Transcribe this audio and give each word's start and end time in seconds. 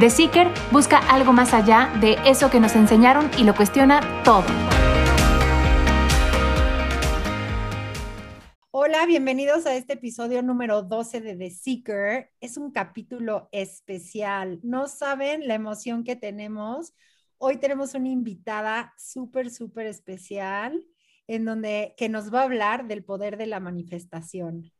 The 0.00 0.08
Seeker 0.08 0.48
busca 0.70 0.96
algo 0.96 1.34
más 1.34 1.52
allá 1.52 1.92
de 2.00 2.16
eso 2.24 2.50
que 2.50 2.58
nos 2.58 2.74
enseñaron 2.76 3.30
y 3.36 3.44
lo 3.44 3.54
cuestiona 3.54 4.00
todo. 4.24 4.46
Hola, 8.70 9.04
bienvenidos 9.04 9.66
a 9.66 9.74
este 9.74 9.92
episodio 9.92 10.42
número 10.42 10.80
12 10.80 11.20
de 11.20 11.36
The 11.36 11.50
Seeker. 11.50 12.30
Es 12.40 12.56
un 12.56 12.70
capítulo 12.70 13.50
especial. 13.52 14.60
No 14.62 14.88
saben 14.88 15.46
la 15.46 15.54
emoción 15.54 16.04
que 16.04 16.16
tenemos. 16.16 16.94
Hoy 17.36 17.58
tenemos 17.58 17.92
una 17.92 18.08
invitada 18.08 18.94
súper, 18.96 19.50
súper 19.50 19.86
especial 19.86 20.82
en 21.26 21.44
donde 21.44 21.94
que 21.98 22.08
nos 22.08 22.32
va 22.32 22.40
a 22.40 22.44
hablar 22.44 22.88
del 22.88 23.04
poder 23.04 23.36
de 23.36 23.46
la 23.46 23.60
manifestación. 23.60 24.72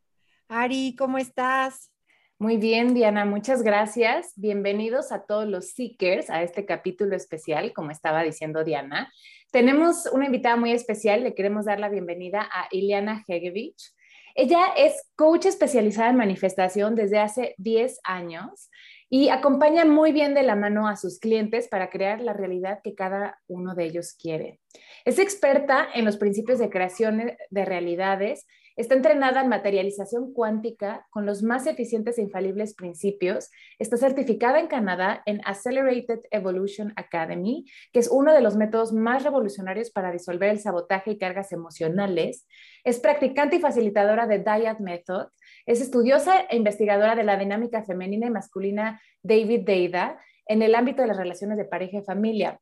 Ari, 0.47 0.95
¿cómo 0.97 1.19
estás? 1.19 1.92
Muy 2.39 2.57
bien, 2.57 2.93
Diana, 2.93 3.25
muchas 3.25 3.61
gracias. 3.61 4.33
Bienvenidos 4.35 5.11
a 5.11 5.25
todos 5.25 5.47
los 5.47 5.69
Seekers 5.69 6.29
a 6.29 6.41
este 6.41 6.65
capítulo 6.65 7.15
especial, 7.15 7.73
como 7.73 7.91
estaba 7.91 8.23
diciendo 8.23 8.63
Diana. 8.63 9.13
Tenemos 9.51 10.07
una 10.11 10.25
invitada 10.25 10.55
muy 10.55 10.71
especial, 10.71 11.23
le 11.23 11.35
queremos 11.35 11.65
dar 11.65 11.79
la 11.79 11.89
bienvenida 11.89 12.41
a 12.51 12.67
Iliana 12.71 13.23
Hegevich. 13.27 13.93
Ella 14.35 14.65
es 14.75 15.11
coach 15.15 15.45
especializada 15.45 16.09
en 16.09 16.17
manifestación 16.17 16.95
desde 16.95 17.19
hace 17.19 17.53
10 17.59 17.99
años 18.03 18.71
y 19.09 19.29
acompaña 19.29 19.85
muy 19.85 20.11
bien 20.11 20.33
de 20.33 20.41
la 20.41 20.55
mano 20.55 20.87
a 20.87 20.95
sus 20.95 21.19
clientes 21.19 21.67
para 21.67 21.91
crear 21.91 22.19
la 22.19 22.33
realidad 22.33 22.79
que 22.83 22.95
cada 22.95 23.39
uno 23.47 23.75
de 23.75 23.85
ellos 23.85 24.15
quiere. 24.19 24.59
Es 25.05 25.19
experta 25.19 25.87
en 25.93 26.03
los 26.03 26.17
principios 26.17 26.57
de 26.57 26.71
creación 26.71 27.33
de 27.51 27.65
realidades 27.65 28.47
Está 28.75 28.95
entrenada 28.95 29.41
en 29.41 29.49
materialización 29.49 30.33
cuántica 30.33 31.05
con 31.11 31.27
los 31.27 31.43
más 31.43 31.67
eficientes 31.67 32.17
e 32.17 32.23
infalibles 32.23 32.73
principios. 32.73 33.51
Está 33.77 33.97
certificada 33.97 34.59
en 34.59 34.65
Canadá 34.65 35.21
en 35.27 35.41
Accelerated 35.45 36.21
Evolution 36.31 36.91
Academy, 36.95 37.65
que 37.91 37.99
es 37.99 38.09
uno 38.09 38.33
de 38.33 38.41
los 38.41 38.55
métodos 38.55 38.91
más 38.91 39.23
revolucionarios 39.23 39.91
para 39.91 40.11
disolver 40.11 40.49
el 40.49 40.59
sabotaje 40.59 41.11
y 41.11 41.17
cargas 41.19 41.51
emocionales. 41.51 42.47
Es 42.83 42.99
practicante 42.99 43.57
y 43.57 43.59
facilitadora 43.59 44.25
de 44.25 44.39
Diet 44.39 44.79
Method. 44.79 45.27
Es 45.67 45.79
estudiosa 45.79 46.41
e 46.49 46.55
investigadora 46.55 47.15
de 47.15 47.23
la 47.23 47.37
dinámica 47.37 47.83
femenina 47.83 48.25
y 48.25 48.31
masculina 48.31 48.99
David 49.21 49.65
Deida 49.65 50.19
en 50.47 50.63
el 50.63 50.73
ámbito 50.73 51.03
de 51.03 51.09
las 51.09 51.17
relaciones 51.17 51.57
de 51.57 51.65
pareja 51.65 51.99
y 51.99 52.03
familia. 52.03 52.59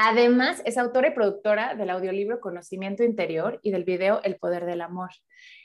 Además, 0.00 0.62
es 0.64 0.78
autora 0.78 1.08
y 1.08 1.10
productora 1.10 1.74
del 1.74 1.90
audiolibro 1.90 2.38
Conocimiento 2.38 3.02
Interior 3.02 3.58
y 3.64 3.72
del 3.72 3.82
video 3.82 4.20
El 4.22 4.36
Poder 4.36 4.64
del 4.64 4.80
Amor. 4.80 5.10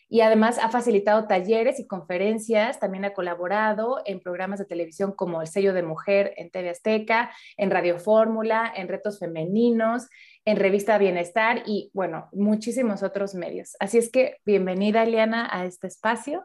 Y 0.10 0.22
además 0.22 0.58
ha 0.58 0.70
facilitado 0.70 1.28
talleres 1.28 1.80
y 1.80 1.86
conferencias, 1.86 2.80
también 2.80 3.06
ha 3.06 3.14
colaborado 3.14 4.02
en 4.08 4.20
programas 4.20 4.58
de 4.58 4.66
televisión 4.66 5.12
como 5.12 5.42
El 5.42 5.48
Sello 5.48 5.72
de 5.72 5.84
Mujer 5.84 6.34
en 6.38 6.50
TV 6.50 6.72
Azteca, 6.72 7.32
en 7.58 7.70
Radio 7.70 8.00
Fórmula, 8.00 8.74
en 8.76 8.88
Retos 8.88 9.20
Femeninos, 9.20 10.10
en 10.46 10.58
Revista 10.58 10.98
Bienestar 10.98 11.62
y, 11.68 11.92
bueno, 11.94 12.30
muchísimos 12.32 13.04
otros 13.04 13.36
medios. 13.36 13.76
Así 13.80 14.00
es 14.00 14.10
que 14.10 14.38
bienvenida, 14.46 15.04
Eliana, 15.04 15.48
a 15.52 15.66
este 15.66 15.86
espacio. 15.86 16.44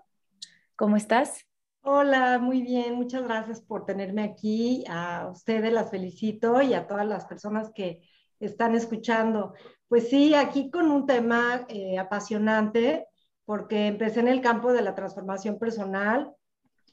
¿Cómo 0.76 0.98
estás? 0.98 1.47
Hola, 1.90 2.38
muy 2.38 2.60
bien, 2.60 2.96
muchas 2.96 3.22
gracias 3.22 3.62
por 3.62 3.86
tenerme 3.86 4.22
aquí. 4.22 4.84
A 4.90 5.26
ustedes 5.32 5.72
las 5.72 5.90
felicito 5.90 6.60
y 6.60 6.74
a 6.74 6.86
todas 6.86 7.06
las 7.06 7.24
personas 7.24 7.70
que 7.74 8.02
están 8.40 8.74
escuchando. 8.74 9.54
Pues 9.88 10.10
sí, 10.10 10.34
aquí 10.34 10.70
con 10.70 10.90
un 10.90 11.06
tema 11.06 11.64
eh, 11.70 11.98
apasionante, 11.98 13.06
porque 13.46 13.86
empecé 13.86 14.20
en 14.20 14.28
el 14.28 14.42
campo 14.42 14.74
de 14.74 14.82
la 14.82 14.94
transformación 14.94 15.58
personal, 15.58 16.34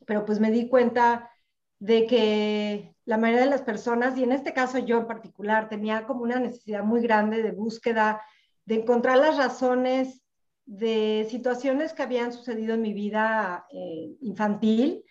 pero 0.07 0.23
pues 0.23 0.39
me 0.39 0.49
di 0.49 0.69
cuenta 0.69 1.29
de 1.77 2.07
que 2.07 2.95
la 3.03 3.17
mayoría 3.17 3.43
de 3.43 3.51
las 3.51 3.63
personas, 3.63 4.17
y 4.17 4.23
en 4.23 4.31
este 4.31 4.53
caso 4.53 4.77
yo 4.77 4.99
en 4.99 5.07
particular, 5.07 5.67
tenía 5.67 6.07
como 6.07 6.21
una 6.21 6.39
necesidad 6.39 6.85
muy 6.85 7.01
grande 7.01 7.43
de 7.43 7.51
búsqueda, 7.51 8.21
de 8.63 8.75
encontrar 8.75 9.17
las 9.17 9.35
razones 9.35 10.24
de 10.65 11.27
situaciones 11.29 11.93
que 11.93 12.03
habían 12.03 12.33
sucedido 12.33 12.73
en 12.73 12.81
mi 12.81 12.93
vida 12.93 13.65
eh, 13.71 14.15
infantil 14.21 15.03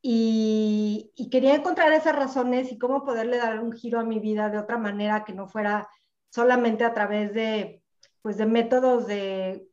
y, 0.00 1.12
quería 1.30 1.54
encontrar 1.54 1.92
esas 1.92 2.16
razones 2.16 2.72
y 2.72 2.78
cómo 2.78 3.04
poderle 3.04 3.38
dar 3.38 3.60
un 3.60 3.72
giro 3.72 4.00
a 4.00 4.04
mi 4.04 4.18
vida 4.18 4.48
de 4.48 4.58
otra 4.58 4.78
manera 4.78 5.24
que 5.24 5.32
no 5.32 5.48
fuera 5.48 5.88
solamente 6.30 6.84
a 6.84 6.94
través 6.94 7.34
de, 7.34 7.82
pues, 8.22 8.36
de 8.36 8.46
métodos 8.46 9.06
de 9.06 9.68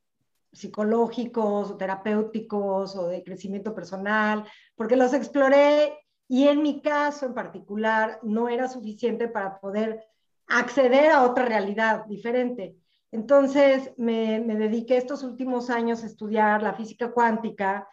psicológicos 0.52 1.72
o 1.72 1.78
terapéuticos 1.78 2.96
o 2.96 3.08
de 3.08 3.24
crecimiento 3.24 3.76
personal, 3.76 4.46
porque 4.76 4.96
los 4.96 5.14
exploré 5.14 5.98
y 6.28 6.48
en 6.48 6.62
mi 6.62 6.82
caso 6.82 7.26
en 7.26 7.34
particular 7.34 8.20
no 8.24 8.50
era 8.50 8.68
suficiente 8.68 9.28
para 9.28 9.60
poder 9.60 10.06
acceder 10.48 11.12
a 11.12 11.24
otra 11.24 11.46
realidad 11.46 12.06
diferente. 12.06 12.78
Entonces 13.16 13.94
me, 13.96 14.42
dediqué 14.42 14.98
estos 14.98 15.24
últimos 15.24 15.70
años 15.70 16.04
a 16.04 16.06
estudiar 16.06 16.62
la 16.62 16.74
física 16.74 17.14
cuántica 17.14 17.88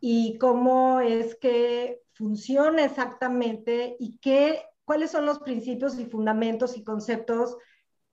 y 0.00 0.36
cómo 0.36 1.00
es 1.00 1.34
que 1.36 2.02
funciona 2.12 2.84
exactamente 2.84 3.96
y 3.98 4.18
qué, 4.18 4.66
cuáles 4.84 5.12
son 5.12 5.24
los 5.24 5.38
principios 5.38 5.98
y 5.98 6.04
fundamentos 6.04 6.76
y 6.76 6.84
conceptos 6.84 7.56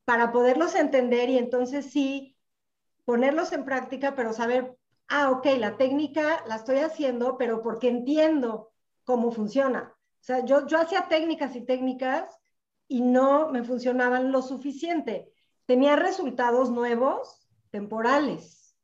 para 0.06 0.32
poderlos 0.32 0.74
entender 0.76 1.30
y 1.30 1.38
entonces 1.38 1.92
sí 1.92 2.38
ponerlos 3.04 3.52
en 3.52 3.66
práctica, 3.66 4.16
pero 4.16 4.32
saber, 4.32 4.78
ah, 5.10 5.32
ok, 5.32 5.46
la 5.58 5.76
técnica 5.76 6.46
la 6.48 6.56
estoy 6.56 6.78
haciendo, 6.78 7.38
pero 7.38 7.62
porque 7.62 7.90
entiendo 7.90 8.72
cómo 9.04 9.34
funciona. 9.34 9.94
O 9.98 10.24
sea, 10.24 10.46
yo, 10.46 10.66
yo 10.66 10.80
hacía 10.80 11.10
técnicas 11.10 11.58
y 11.58 11.66
técnicas 11.66 12.40
y 12.88 13.02
no 13.02 13.50
me 13.50 13.66
funcionaban 13.66 14.32
lo 14.32 14.42
suficiente 14.42 15.33
tenía 15.74 15.96
resultados 15.96 16.70
nuevos, 16.70 17.50
temporales. 17.72 18.78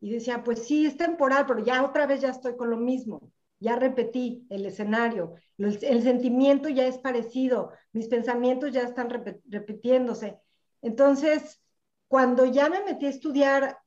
Y 0.00 0.10
decía, 0.10 0.42
pues 0.42 0.66
sí, 0.66 0.84
es 0.84 0.96
temporal, 0.96 1.46
pero 1.46 1.60
ya 1.60 1.84
otra 1.84 2.04
vez 2.04 2.20
ya 2.20 2.30
estoy 2.30 2.56
con 2.56 2.68
lo 2.68 2.76
mismo. 2.76 3.30
Ya 3.60 3.76
repetí 3.76 4.44
el 4.50 4.66
escenario, 4.66 5.34
el, 5.56 6.02
sentimiento 6.02 6.68
ya 6.68 6.84
es 6.84 6.98
parecido, 6.98 7.70
mis 7.92 8.08
pensamientos 8.08 8.72
ya 8.72 8.82
están 8.82 9.08
repitiéndose. 9.08 10.40
Entonces, 10.82 11.62
cuando 12.08 12.44
ya 12.44 12.68
me 12.68 12.82
metí 12.82 13.06
a 13.06 13.10
estudiar 13.10 13.78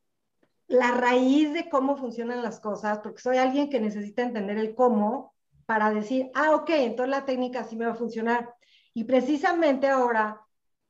la 0.67 0.91
raíz 0.91 1.51
de 1.51 1.67
cómo 1.67 1.97
funcionan 1.97 2.41
las 2.41 2.61
cosas, 2.61 2.99
porque 2.99 3.21
soy 3.21 3.35
alguien 3.35 3.69
que 3.69 3.81
necesita 3.81 4.21
entender 4.21 4.57
el 4.59 4.75
cómo 4.75 5.33
para 5.65 5.93
decir, 5.93 6.31
ah, 6.35 6.55
ok, 6.55 6.69
entonces 6.69 7.09
la 7.09 7.25
técnica 7.25 7.65
sí 7.65 7.75
me 7.75 7.85
va 7.85 7.91
a 7.91 7.95
funcionar. 7.95 8.55
Y 8.93 9.03
precisamente 9.03 9.89
ahora 9.89 10.39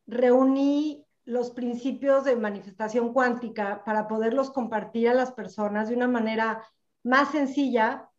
reuní 0.06 1.03
los 1.26 1.52
principios 1.52 2.26
de 2.26 2.36
manifestación 2.36 3.14
cuántica 3.14 3.84
para 3.86 4.08
poderlos 4.08 4.52
compartir 4.52 5.10
a 5.10 5.14
las 5.14 5.32
personas 5.32 5.90
de 5.90 5.96
una 5.96 6.08
manera 6.08 6.64
más 7.04 7.32
sencilla 7.32 8.10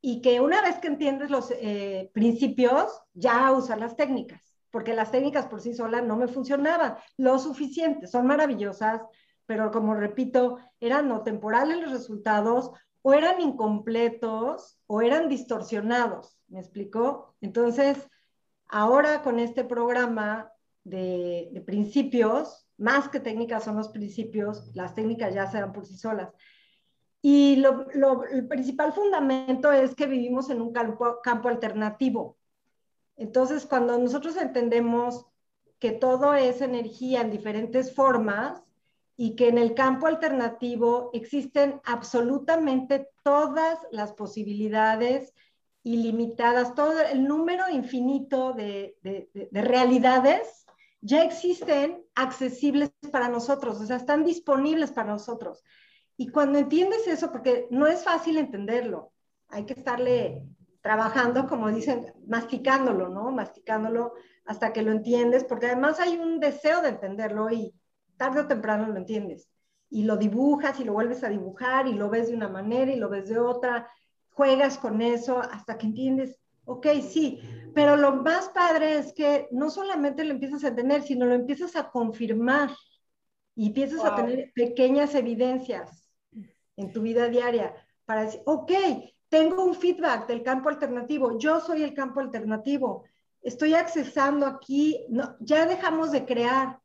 y 0.00 0.20
que 0.20 0.40
una 0.40 0.62
vez 0.62 0.78
que 0.78 0.88
entiendes 0.88 1.30
los 1.30 1.52
eh, 1.52 2.10
principios, 2.12 3.00
ya 3.14 3.52
usar 3.52 3.78
las 3.78 3.96
técnicas, 3.96 4.58
porque 4.70 4.94
las 4.94 5.10
técnicas 5.10 5.46
por 5.46 5.60
sí 5.60 5.74
solas 5.74 6.02
no 6.02 6.16
me 6.16 6.28
funcionaban 6.28 6.96
lo 7.16 7.38
suficiente, 7.38 8.06
son 8.06 8.26
maravillosas, 8.26 9.02
pero 9.46 9.70
como 9.70 9.94
repito, 9.94 10.58
eran 10.80 11.08
no 11.08 11.22
temporales 11.22 11.80
los 11.80 11.92
resultados 11.92 12.72
o 13.02 13.12
eran 13.12 13.40
incompletos 13.40 14.78
o 14.86 15.02
eran 15.02 15.28
distorsionados, 15.28 16.38
¿me 16.48 16.60
explicó? 16.60 17.34
Entonces, 17.40 18.08
ahora 18.68 19.22
con 19.22 19.38
este 19.38 19.64
programa 19.64 20.51
de, 20.84 21.62
principios, 21.66 22.66
más 22.78 23.08
que 23.08 23.20
técnicas 23.20 23.64
son 23.64 23.76
los 23.76 23.88
principios, 23.88 24.74
las 24.74 24.94
técnicas 24.94 25.34
ya 25.34 25.46
se 25.50 25.60
dan 25.60 25.72
por 25.72 25.86
sí 25.86 25.96
solas. 25.96 26.30
Y 27.20 27.56
lo, 27.56 27.86
lo, 27.94 28.24
el 28.24 28.48
principal 28.48 28.92
fundamento 28.92 29.70
es 29.70 29.94
que 29.94 30.06
vivimos 30.06 30.50
en 30.50 30.60
un 30.60 30.72
campo, 30.72 31.20
campo 31.22 31.48
alternativo. 31.48 32.36
Entonces, 33.16 33.66
cuando 33.66 33.96
nosotros 33.98 34.36
entendemos 34.36 35.26
que 35.78 35.92
todo 35.92 36.34
es 36.34 36.60
energía 36.60 37.20
en 37.20 37.30
diferentes 37.30 37.94
formas 37.94 38.62
y 39.16 39.36
que 39.36 39.48
en 39.48 39.58
el 39.58 39.74
campo 39.74 40.06
alternativo 40.06 41.10
existen 41.12 41.80
absolutamente 41.84 43.08
todas 43.22 43.78
las 43.90 44.12
posibilidades 44.12 45.34
ilimitadas, 45.84 46.74
todo 46.74 47.00
el 47.00 47.24
número 47.24 47.68
infinito 47.68 48.52
de, 48.52 48.96
de, 49.02 49.28
de, 49.34 49.62
realidades 49.62 50.61
ya 51.02 51.24
existen 51.24 52.02
accesibles 52.14 52.92
para 53.10 53.28
nosotros, 53.28 53.80
o 53.80 53.86
sea, 53.86 53.96
están 53.96 54.24
disponibles 54.24 54.92
para 54.92 55.10
nosotros. 55.10 55.62
Y 56.16 56.28
cuando 56.28 56.58
entiendes 56.58 57.06
eso, 57.08 57.32
porque 57.32 57.66
no 57.70 57.86
es 57.88 58.04
fácil 58.04 58.38
entenderlo, 58.38 59.12
hay 59.48 59.66
que 59.66 59.74
estarle 59.74 60.44
trabajando, 60.80 61.48
como 61.48 61.70
dicen, 61.70 62.12
masticándolo, 62.26 63.08
¿no? 63.08 63.32
Masticándolo 63.32 64.14
hasta 64.44 64.72
que 64.72 64.82
lo 64.82 64.92
entiendes, 64.92 65.44
porque 65.44 65.66
además 65.66 65.98
hay 66.00 66.16
un 66.16 66.38
deseo 66.38 66.80
de 66.82 66.90
entenderlo 66.90 67.50
y 67.50 67.74
tarde 68.16 68.40
o 68.40 68.46
temprano 68.46 68.88
lo 68.88 68.96
entiendes. 68.96 69.48
Y 69.90 70.04
lo 70.04 70.16
dibujas 70.16 70.78
y 70.80 70.84
lo 70.84 70.92
vuelves 70.92 71.24
a 71.24 71.28
dibujar 71.28 71.86
y 71.88 71.94
lo 71.94 72.10
ves 72.10 72.28
de 72.28 72.34
una 72.34 72.48
manera 72.48 72.92
y 72.92 72.96
lo 72.96 73.08
ves 73.08 73.28
de 73.28 73.38
otra, 73.38 73.90
juegas 74.30 74.78
con 74.78 75.02
eso 75.02 75.38
hasta 75.38 75.76
que 75.76 75.86
entiendes, 75.86 76.38
ok, 76.64 76.86
sí, 77.08 77.40
pero 77.74 77.96
lo 77.96 78.16
más 78.16 78.48
padre 78.50 78.98
es 78.98 79.12
que 79.12 79.48
no 79.50 79.70
solamente 79.70 80.24
lo 80.24 80.32
empiezas 80.32 80.64
a 80.64 80.68
entender, 80.68 81.02
sino 81.02 81.26
lo 81.26 81.34
empiezas 81.34 81.76
a 81.76 81.90
confirmar 81.90 82.70
y 83.54 83.68
empiezas 83.68 83.98
wow. 83.98 84.06
a 84.06 84.16
tener 84.16 84.52
pequeñas 84.54 85.14
evidencias 85.14 86.08
en 86.76 86.92
tu 86.92 87.02
vida 87.02 87.28
diaria 87.28 87.74
para 88.04 88.24
decir, 88.24 88.42
ok, 88.44 88.72
tengo 89.28 89.64
un 89.64 89.74
feedback 89.74 90.26
del 90.26 90.42
campo 90.42 90.68
alternativo, 90.68 91.38
yo 91.38 91.60
soy 91.60 91.82
el 91.82 91.94
campo 91.94 92.20
alternativo, 92.20 93.04
estoy 93.40 93.74
accesando 93.74 94.46
aquí, 94.46 95.06
no, 95.08 95.36
ya 95.40 95.66
dejamos 95.66 96.12
de 96.12 96.26
crear. 96.26 96.80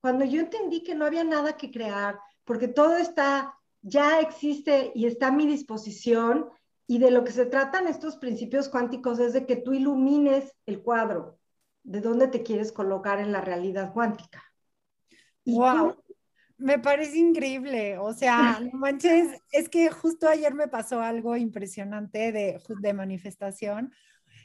Cuando 0.00 0.24
yo 0.24 0.40
entendí 0.40 0.82
que 0.82 0.94
no 0.94 1.06
había 1.06 1.24
nada 1.24 1.56
que 1.56 1.70
crear, 1.70 2.18
porque 2.44 2.68
todo 2.68 2.96
está, 2.96 3.54
ya 3.82 4.20
existe 4.20 4.92
y 4.94 5.06
está 5.06 5.28
a 5.28 5.32
mi 5.32 5.46
disposición, 5.46 6.48
y 6.90 6.98
de 6.98 7.10
lo 7.10 7.22
que 7.22 7.32
se 7.32 7.44
tratan 7.44 7.86
estos 7.86 8.16
principios 8.16 8.68
cuánticos 8.70 9.20
es 9.20 9.34
de 9.34 9.44
que 9.46 9.56
tú 9.56 9.74
ilumines 9.74 10.56
el 10.64 10.82
cuadro, 10.82 11.38
de 11.84 12.00
dónde 12.00 12.28
te 12.28 12.42
quieres 12.42 12.72
colocar 12.72 13.20
en 13.20 13.30
la 13.30 13.42
realidad 13.42 13.92
cuántica. 13.92 14.42
Y 15.44 15.54
wow. 15.54 15.92
Tú, 15.92 16.14
me 16.56 16.78
parece 16.78 17.18
increíble, 17.18 17.98
o 17.98 18.12
sea, 18.14 18.58
no 18.72 18.78
manches, 18.78 19.40
es 19.52 19.68
que 19.68 19.90
justo 19.90 20.28
ayer 20.28 20.54
me 20.54 20.66
pasó 20.66 21.00
algo 21.00 21.36
impresionante 21.36 22.32
de, 22.32 22.60
de 22.80 22.92
manifestación 22.94 23.92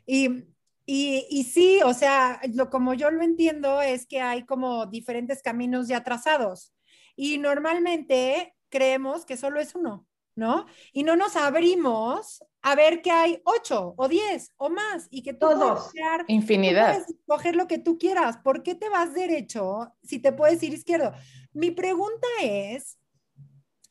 y, 0.06 0.44
y, 0.86 1.26
y, 1.30 1.46
sí, 1.46 1.80
o 1.86 1.94
sea, 1.94 2.42
lo, 2.54 2.70
como 2.70 2.94
yo 2.94 3.10
lo 3.10 3.24
entiendo 3.24 3.82
es 3.82 4.06
que 4.06 4.20
hay 4.20 4.46
como 4.46 4.86
diferentes 4.86 5.42
caminos 5.42 5.88
ya 5.88 6.04
trazados 6.04 6.74
y 7.16 7.38
normalmente 7.38 8.54
creemos 8.68 9.26
que 9.26 9.38
solo 9.38 9.62
es 9.62 9.76
uno, 9.76 10.06
¿no? 10.36 10.66
Y 10.92 11.04
no 11.04 11.16
nos 11.16 11.36
abrimos 11.36 12.44
a 12.62 12.76
ver 12.76 13.02
que 13.02 13.12
hay 13.12 13.42
ocho 13.44 13.94
o 13.98 14.08
diez 14.08 14.52
o 14.58 14.70
más 14.70 15.08
y 15.10 15.22
que 15.22 15.34
tú 15.34 15.40
Todos. 15.40 15.80
puedes 15.80 15.92
crear, 15.92 16.26
infinidad. 16.28 16.88
Tú 16.88 16.94
puedes 16.94 17.10
escoger 17.20 17.56
lo 17.56 17.68
que 17.68 17.80
tú 17.80 17.98
quieras. 17.98 18.38
¿Por 18.38 18.64
qué 18.64 18.76
te 18.76 18.90
vas 18.90 19.14
derecho 19.14 19.94
si 20.02 20.20
te 20.20 20.32
puedes 20.32 20.62
ir 20.64 20.74
izquierdo? 20.74 21.14
Mi 21.52 21.72
pregunta 21.72 22.28
es, 22.42 22.98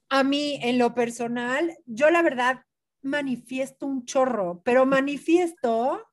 a 0.09 0.25
mí 0.25 0.59
en 0.63 0.79
lo 0.79 0.95
personal, 0.95 1.77
yo 1.87 2.11
la 2.11 2.23
verdad 2.23 2.65
manifiesto 3.03 3.87
un 3.87 4.05
chorro, 4.05 4.63
pero 4.65 4.87
manifiesto 4.87 6.07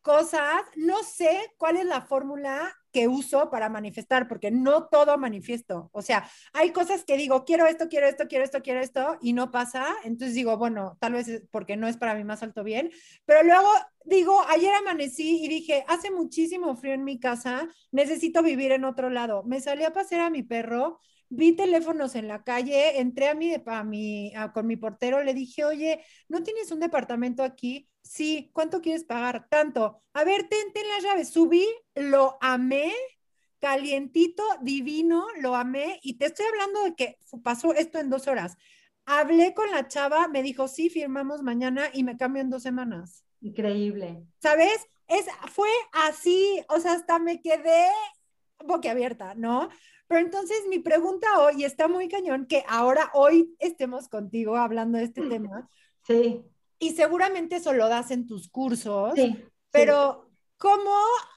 cosas, 0.00 0.62
no 0.76 1.02
sé 1.02 1.54
cuál 1.58 1.76
es 1.76 1.84
la 1.84 2.00
fórmula 2.02 2.74
que 2.92 3.08
uso 3.08 3.50
para 3.50 3.68
manifestar, 3.68 4.28
porque 4.28 4.50
no 4.50 4.86
todo 4.88 5.18
manifiesto. 5.18 5.90
O 5.92 6.02
sea, 6.02 6.28
hay 6.52 6.70
cosas 6.72 7.04
que 7.04 7.16
digo, 7.16 7.44
quiero 7.44 7.66
esto, 7.66 7.88
quiero 7.88 8.06
esto, 8.06 8.26
quiero 8.28 8.44
esto, 8.44 8.62
quiero 8.62 8.80
esto, 8.80 9.18
y 9.20 9.32
no 9.32 9.50
pasa. 9.50 9.94
Entonces 10.04 10.34
digo, 10.34 10.56
bueno, 10.56 10.96
tal 11.00 11.12
vez 11.12 11.28
es 11.28 11.42
porque 11.50 11.76
no 11.76 11.88
es 11.88 11.96
para 11.96 12.14
mi 12.14 12.24
más 12.24 12.42
alto 12.42 12.64
bien. 12.64 12.90
Pero 13.26 13.42
luego 13.42 13.68
digo, 14.04 14.40
ayer 14.48 14.72
amanecí 14.74 15.44
y 15.44 15.48
dije, 15.48 15.84
hace 15.88 16.10
muchísimo 16.10 16.76
frío 16.76 16.94
en 16.94 17.04
mi 17.04 17.18
casa, 17.20 17.68
necesito 17.92 18.42
vivir 18.42 18.72
en 18.72 18.84
otro 18.84 19.10
lado. 19.10 19.42
Me 19.44 19.60
salí 19.60 19.84
a 19.84 19.92
pasear 19.92 20.22
a 20.22 20.30
mi 20.30 20.42
perro. 20.42 20.98
Vi 21.30 21.52
teléfonos 21.52 22.14
en 22.14 22.26
la 22.26 22.42
calle, 22.42 23.00
entré 23.00 23.28
a 23.28 23.34
mi, 23.34 23.54
a 23.66 23.84
mi, 23.84 24.32
con 24.54 24.66
mi 24.66 24.76
portero, 24.76 25.22
le 25.22 25.34
dije, 25.34 25.62
oye, 25.62 26.02
¿no 26.26 26.42
tienes 26.42 26.72
un 26.72 26.80
departamento 26.80 27.42
aquí? 27.42 27.86
Sí, 28.08 28.50
¿cuánto 28.54 28.80
quieres 28.80 29.04
pagar? 29.04 29.48
Tanto. 29.50 30.02
A 30.14 30.24
ver, 30.24 30.48
ten, 30.48 30.72
ten 30.72 30.88
las 30.88 31.02
llaves. 31.02 31.28
Subí, 31.28 31.66
lo 31.94 32.38
amé, 32.40 32.90
calientito, 33.58 34.42
divino, 34.62 35.26
lo 35.40 35.54
amé. 35.54 36.00
Y 36.02 36.14
te 36.14 36.24
estoy 36.24 36.46
hablando 36.46 36.84
de 36.84 36.94
que 36.94 37.18
pasó 37.42 37.74
esto 37.74 37.98
en 37.98 38.08
dos 38.08 38.26
horas. 38.26 38.56
Hablé 39.04 39.52
con 39.52 39.70
la 39.70 39.88
chava, 39.88 40.26
me 40.26 40.42
dijo, 40.42 40.68
sí, 40.68 40.88
firmamos 40.88 41.42
mañana 41.42 41.90
y 41.92 42.02
me 42.02 42.16
cambio 42.16 42.40
en 42.40 42.48
dos 42.48 42.62
semanas. 42.62 43.24
Increíble. 43.42 44.24
¿Sabes? 44.38 44.88
Es, 45.06 45.26
fue 45.52 45.70
así, 45.92 46.64
o 46.70 46.80
sea, 46.80 46.92
hasta 46.92 47.18
me 47.18 47.42
quedé 47.42 47.88
boquiabierta, 48.64 49.34
¿no? 49.34 49.68
Pero 50.06 50.20
entonces 50.20 50.62
mi 50.70 50.78
pregunta 50.78 51.40
hoy 51.40 51.62
está 51.62 51.88
muy 51.88 52.08
cañón 52.08 52.46
que 52.46 52.64
ahora 52.68 53.10
hoy 53.12 53.54
estemos 53.58 54.08
contigo 54.08 54.56
hablando 54.56 54.96
de 54.96 55.04
este 55.04 55.20
tema. 55.28 55.68
Sí 56.06 56.42
y 56.78 56.94
seguramente 56.94 57.56
eso 57.56 57.72
lo 57.72 57.88
das 57.88 58.10
en 58.10 58.26
tus 58.26 58.48
cursos, 58.48 59.12
sí, 59.14 59.44
pero 59.70 60.26
sí. 60.28 60.36
¿cómo, 60.58 60.94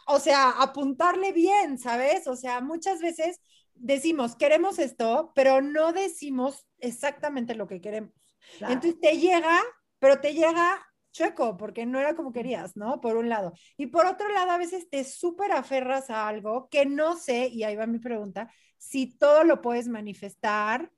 o 0.07 0.19
sea, 0.19 0.49
apuntarle 0.49 1.31
bien, 1.31 1.77
¿sabes? 1.77 2.27
O 2.27 2.35
sea, 2.35 2.61
muchas 2.61 3.01
veces 3.01 3.41
decimos, 3.73 4.35
queremos 4.35 4.79
esto, 4.79 5.31
pero 5.35 5.61
no 5.61 5.93
decimos 5.93 6.67
exactamente 6.79 7.55
lo 7.55 7.67
que 7.67 7.81
queremos. 7.81 8.13
Claro. 8.57 8.73
Entonces 8.73 8.99
te 8.99 9.17
llega, 9.17 9.61
pero 9.99 10.19
te 10.19 10.33
llega 10.33 10.85
chueco, 11.11 11.57
porque 11.57 11.85
no 11.85 11.99
era 11.99 12.15
como 12.15 12.31
querías, 12.31 12.75
¿no? 12.77 13.01
Por 13.01 13.17
un 13.17 13.29
lado. 13.29 13.53
Y 13.77 13.87
por 13.87 14.05
otro 14.05 14.29
lado, 14.29 14.51
a 14.51 14.57
veces 14.57 14.89
te 14.89 15.03
súper 15.03 15.51
aferras 15.51 16.09
a 16.09 16.27
algo 16.27 16.69
que 16.69 16.85
no 16.85 17.17
sé, 17.17 17.47
y 17.47 17.63
ahí 17.63 17.75
va 17.75 17.85
mi 17.85 17.99
pregunta, 17.99 18.51
si 18.77 19.17
todo 19.17 19.43
lo 19.43 19.61
puedes 19.61 19.87
manifestar 19.87 20.91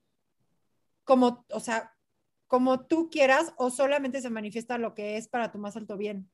como, 1.03 1.45
o 1.49 1.59
sea, 1.59 1.92
como 2.53 2.85
tú 2.85 3.09
quieras 3.09 3.51
o 3.57 3.71
solamente 3.71 4.21
se 4.21 4.29
manifiesta 4.29 4.77
lo 4.77 4.93
que 4.93 5.17
es 5.17 5.27
para 5.27 5.51
tu 5.51 5.57
más 5.57 5.75
alto 5.75 5.97
bien? 5.97 6.29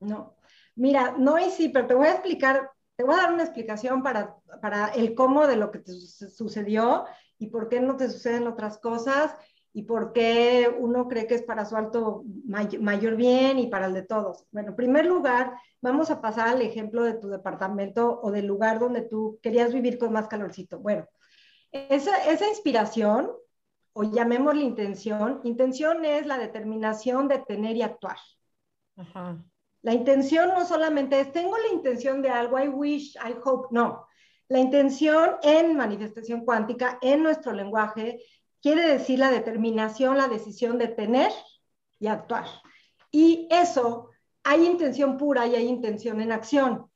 No, 0.00 0.34
mira, 0.74 1.14
no 1.18 1.38
y 1.38 1.50
sí, 1.50 1.68
pero 1.68 1.86
te 1.86 1.92
voy 1.92 2.06
a 2.06 2.12
explicar, 2.12 2.70
te 2.96 3.04
voy 3.04 3.12
a 3.12 3.18
dar 3.18 3.34
una 3.34 3.42
explicación 3.42 4.02
para, 4.02 4.36
para 4.62 4.86
el 4.86 5.14
cómo 5.14 5.46
de 5.46 5.56
lo 5.56 5.70
que 5.70 5.80
te 5.80 5.92
sucedió 5.92 7.04
y 7.36 7.48
por 7.48 7.68
qué 7.68 7.78
no 7.78 7.98
te 7.98 8.08
suceden 8.08 8.46
otras 8.46 8.78
cosas 8.78 9.36
y 9.74 9.82
por 9.82 10.14
qué 10.14 10.74
uno 10.78 11.08
cree 11.08 11.26
que 11.26 11.34
es 11.34 11.42
para 11.42 11.66
su 11.66 11.76
alto 11.76 12.24
may 12.46 12.78
mayor 12.78 13.16
bien 13.16 13.58
y 13.58 13.66
para 13.66 13.84
el 13.84 13.92
de 13.92 14.04
todos. 14.04 14.46
Bueno, 14.52 14.70
en 14.70 14.76
primer 14.76 15.04
lugar, 15.04 15.52
vamos 15.82 16.10
a 16.10 16.22
pasar 16.22 16.48
al 16.48 16.62
ejemplo 16.62 17.04
de 17.04 17.18
tu 17.18 17.28
departamento 17.28 18.18
o 18.22 18.30
del 18.30 18.46
lugar 18.46 18.78
donde 18.78 19.02
tú 19.02 19.38
querías 19.42 19.74
vivir 19.74 19.98
con 19.98 20.10
más 20.10 20.26
calorcito. 20.26 20.78
Bueno, 20.78 21.06
esa, 21.70 22.16
esa 22.30 22.48
inspiración 22.48 23.30
o 23.92 24.04
llamémosle 24.04 24.62
intención, 24.62 25.40
intención 25.44 26.04
es 26.04 26.26
la 26.26 26.38
determinación 26.38 27.28
de 27.28 27.38
tener 27.38 27.76
y 27.76 27.82
actuar. 27.82 28.18
Ajá. 28.96 29.42
La 29.82 29.94
intención 29.94 30.48
no 30.50 30.66
solamente 30.66 31.20
es, 31.20 31.32
tengo 31.32 31.56
la 31.56 31.68
intención 31.72 32.20
de 32.20 32.28
algo, 32.28 32.58
I 32.58 32.68
wish, 32.68 33.16
I 33.16 33.34
hope, 33.42 33.68
no. 33.70 34.06
La 34.48 34.58
intención 34.58 35.36
en 35.42 35.76
manifestación 35.76 36.44
cuántica, 36.44 36.98
en 37.00 37.22
nuestro 37.22 37.52
lenguaje, 37.52 38.22
quiere 38.60 38.86
decir 38.86 39.18
la 39.18 39.30
determinación, 39.30 40.18
la 40.18 40.28
decisión 40.28 40.76
de 40.76 40.88
tener 40.88 41.32
y 41.98 42.08
actuar. 42.08 42.46
Y 43.10 43.48
eso, 43.50 44.10
hay 44.44 44.66
intención 44.66 45.16
pura 45.16 45.46
y 45.46 45.54
hay 45.54 45.66
intención 45.66 46.20
en 46.20 46.32
acción. 46.32 46.90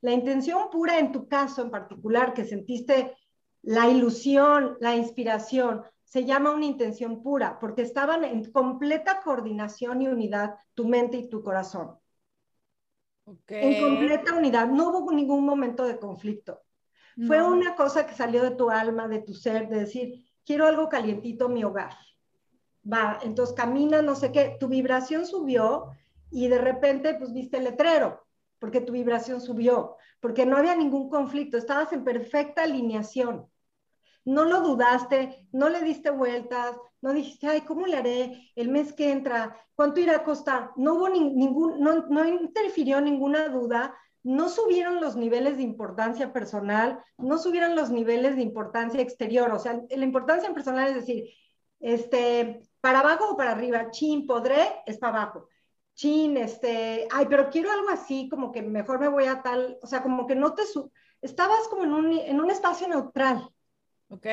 La 0.00 0.12
intención 0.12 0.70
pura 0.70 0.98
en 0.98 1.12
tu 1.12 1.28
caso 1.28 1.62
en 1.62 1.70
particular, 1.70 2.34
que 2.34 2.44
sentiste 2.44 3.16
la 3.62 3.88
ilusión, 3.88 4.76
la 4.80 4.96
inspiración, 4.96 5.84
se 6.08 6.24
llama 6.24 6.52
una 6.52 6.64
intención 6.64 7.22
pura, 7.22 7.58
porque 7.60 7.82
estaban 7.82 8.24
en 8.24 8.50
completa 8.50 9.20
coordinación 9.22 10.00
y 10.00 10.08
unidad 10.08 10.54
tu 10.74 10.88
mente 10.88 11.18
y 11.18 11.28
tu 11.28 11.42
corazón. 11.42 11.98
Okay. 13.24 13.74
En 13.74 13.82
completa 13.82 14.34
unidad, 14.34 14.68
no 14.68 14.88
hubo 14.88 15.12
ningún 15.12 15.44
momento 15.44 15.84
de 15.84 15.98
conflicto. 15.98 16.62
No. 17.14 17.26
Fue 17.26 17.42
una 17.42 17.74
cosa 17.76 18.06
que 18.06 18.14
salió 18.14 18.42
de 18.42 18.52
tu 18.52 18.70
alma, 18.70 19.06
de 19.06 19.20
tu 19.20 19.34
ser, 19.34 19.68
de 19.68 19.80
decir, 19.80 20.24
quiero 20.46 20.66
algo 20.66 20.88
calientito 20.88 21.46
en 21.46 21.52
mi 21.52 21.64
hogar. 21.64 21.92
Va, 22.90 23.18
entonces 23.22 23.54
camina, 23.54 24.00
no 24.00 24.14
sé 24.14 24.32
qué, 24.32 24.56
tu 24.58 24.68
vibración 24.68 25.26
subió 25.26 25.90
y 26.30 26.48
de 26.48 26.58
repente 26.58 27.14
pues 27.14 27.34
viste 27.34 27.58
el 27.58 27.64
letrero. 27.64 28.26
porque 28.58 28.80
tu 28.80 28.92
vibración 28.92 29.40
subió, 29.40 29.96
porque 30.20 30.46
no 30.46 30.56
había 30.56 30.74
ningún 30.74 31.08
conflicto, 31.08 31.56
estabas 31.56 31.92
en 31.92 32.04
perfecta 32.04 32.62
alineación. 32.62 33.46
No 34.28 34.44
lo 34.44 34.60
dudaste, 34.60 35.48
no 35.52 35.70
le 35.70 35.80
diste 35.80 36.10
vueltas, 36.10 36.76
no 37.00 37.14
dijiste, 37.14 37.46
ay, 37.46 37.62
¿cómo 37.62 37.86
le 37.86 37.96
haré 37.96 38.52
el 38.56 38.68
mes 38.68 38.92
que 38.92 39.10
entra? 39.10 39.56
¿Cuánto 39.74 40.00
irá 40.00 40.16
a 40.16 40.24
costar? 40.24 40.72
No 40.76 40.94
hubo 40.94 41.08
ningún, 41.08 41.80
no, 41.80 42.06
no 42.08 42.26
interfirió 42.26 43.00
ninguna 43.00 43.48
duda, 43.48 43.94
no 44.22 44.50
subieron 44.50 45.00
los 45.00 45.16
niveles 45.16 45.56
de 45.56 45.62
importancia 45.62 46.30
personal, 46.30 47.02
no 47.16 47.38
subieron 47.38 47.74
los 47.74 47.88
niveles 47.90 48.36
de 48.36 48.42
importancia 48.42 49.00
exterior. 49.00 49.50
O 49.52 49.58
sea, 49.58 49.80
la 49.88 50.04
importancia 50.04 50.52
personal 50.52 50.88
es 50.88 50.96
decir, 50.96 51.30
este, 51.80 52.60
para 52.82 53.00
abajo 53.00 53.30
o 53.30 53.36
para 53.38 53.52
arriba, 53.52 53.90
chin, 53.90 54.26
podré, 54.26 54.82
es 54.84 54.98
para 54.98 55.22
abajo. 55.22 55.48
Chin, 55.94 56.36
este, 56.36 57.08
ay, 57.10 57.26
pero 57.30 57.48
quiero 57.48 57.72
algo 57.72 57.88
así, 57.88 58.28
como 58.28 58.52
que 58.52 58.60
mejor 58.60 59.00
me 59.00 59.08
voy 59.08 59.24
a 59.24 59.40
tal, 59.40 59.78
o 59.80 59.86
sea, 59.86 60.02
como 60.02 60.26
que 60.26 60.34
no 60.34 60.52
te 60.52 60.66
su 60.66 60.92
estabas 61.22 61.66
como 61.68 61.84
en 61.84 61.92
un, 61.94 62.12
en 62.12 62.40
un 62.40 62.50
espacio 62.50 62.86
neutral. 62.88 63.48
Ok. 64.08 64.26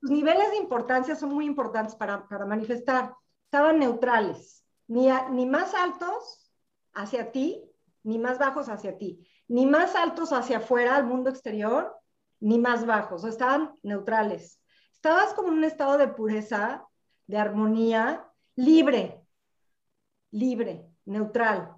Los 0.00 0.10
niveles 0.10 0.50
de 0.50 0.56
importancia 0.58 1.16
son 1.16 1.34
muy 1.34 1.46
importantes 1.46 1.94
para, 1.94 2.26
para 2.28 2.46
manifestar. 2.46 3.14
Estaban 3.44 3.78
neutrales, 3.78 4.64
ni, 4.86 5.08
ni 5.30 5.46
más 5.46 5.74
altos 5.74 6.52
hacia 6.92 7.32
ti, 7.32 7.64
ni 8.02 8.18
más 8.18 8.38
bajos 8.38 8.68
hacia 8.68 8.96
ti, 8.96 9.26
ni 9.48 9.66
más 9.66 9.94
altos 9.94 10.32
hacia 10.32 10.58
afuera, 10.58 10.96
al 10.96 11.04
mundo 11.04 11.30
exterior, 11.30 11.96
ni 12.40 12.58
más 12.58 12.86
bajos, 12.86 13.24
estaban 13.24 13.74
neutrales. 13.82 14.60
Estabas 14.92 15.34
como 15.34 15.48
en 15.48 15.54
un 15.54 15.64
estado 15.64 15.98
de 15.98 16.08
pureza, 16.08 16.86
de 17.26 17.38
armonía, 17.38 18.30
libre, 18.56 19.24
libre, 20.30 20.86
neutral. 21.04 21.76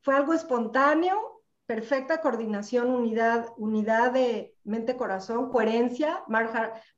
Fue 0.00 0.14
algo 0.14 0.32
espontáneo, 0.32 1.42
perfecta 1.66 2.20
coordinación, 2.20 2.90
unidad, 2.90 3.48
unidad 3.56 4.12
de 4.12 4.51
mente-corazón, 4.64 5.50
coherencia, 5.50 6.24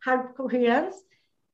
heart 0.04 0.36
coherence, 0.36 1.04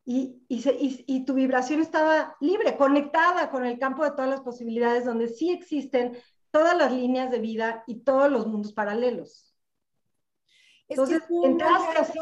y, 0.05 0.43
y, 0.49 1.05
y, 1.07 1.25
tu 1.25 1.35
vibración 1.35 1.81
estaba 1.81 2.37
libre, 2.40 2.76
conectada 2.76 3.50
con 3.50 3.64
el 3.64 3.79
campo 3.79 4.02
de 4.02 4.11
todas 4.11 4.29
las 4.29 4.40
posibilidades, 4.40 5.05
donde 5.05 5.29
sí 5.29 5.52
existen 5.52 6.17
todas 6.50 6.76
las 6.76 6.90
líneas 6.90 7.31
de 7.31 7.38
vida 7.38 7.85
y 7.87 8.00
todos 8.00 8.31
los 8.31 8.47
mundos 8.47 8.73
paralelos. 8.73 9.55
Entonces, 10.88 11.23
entraste 11.45 11.99
así, 11.99 12.19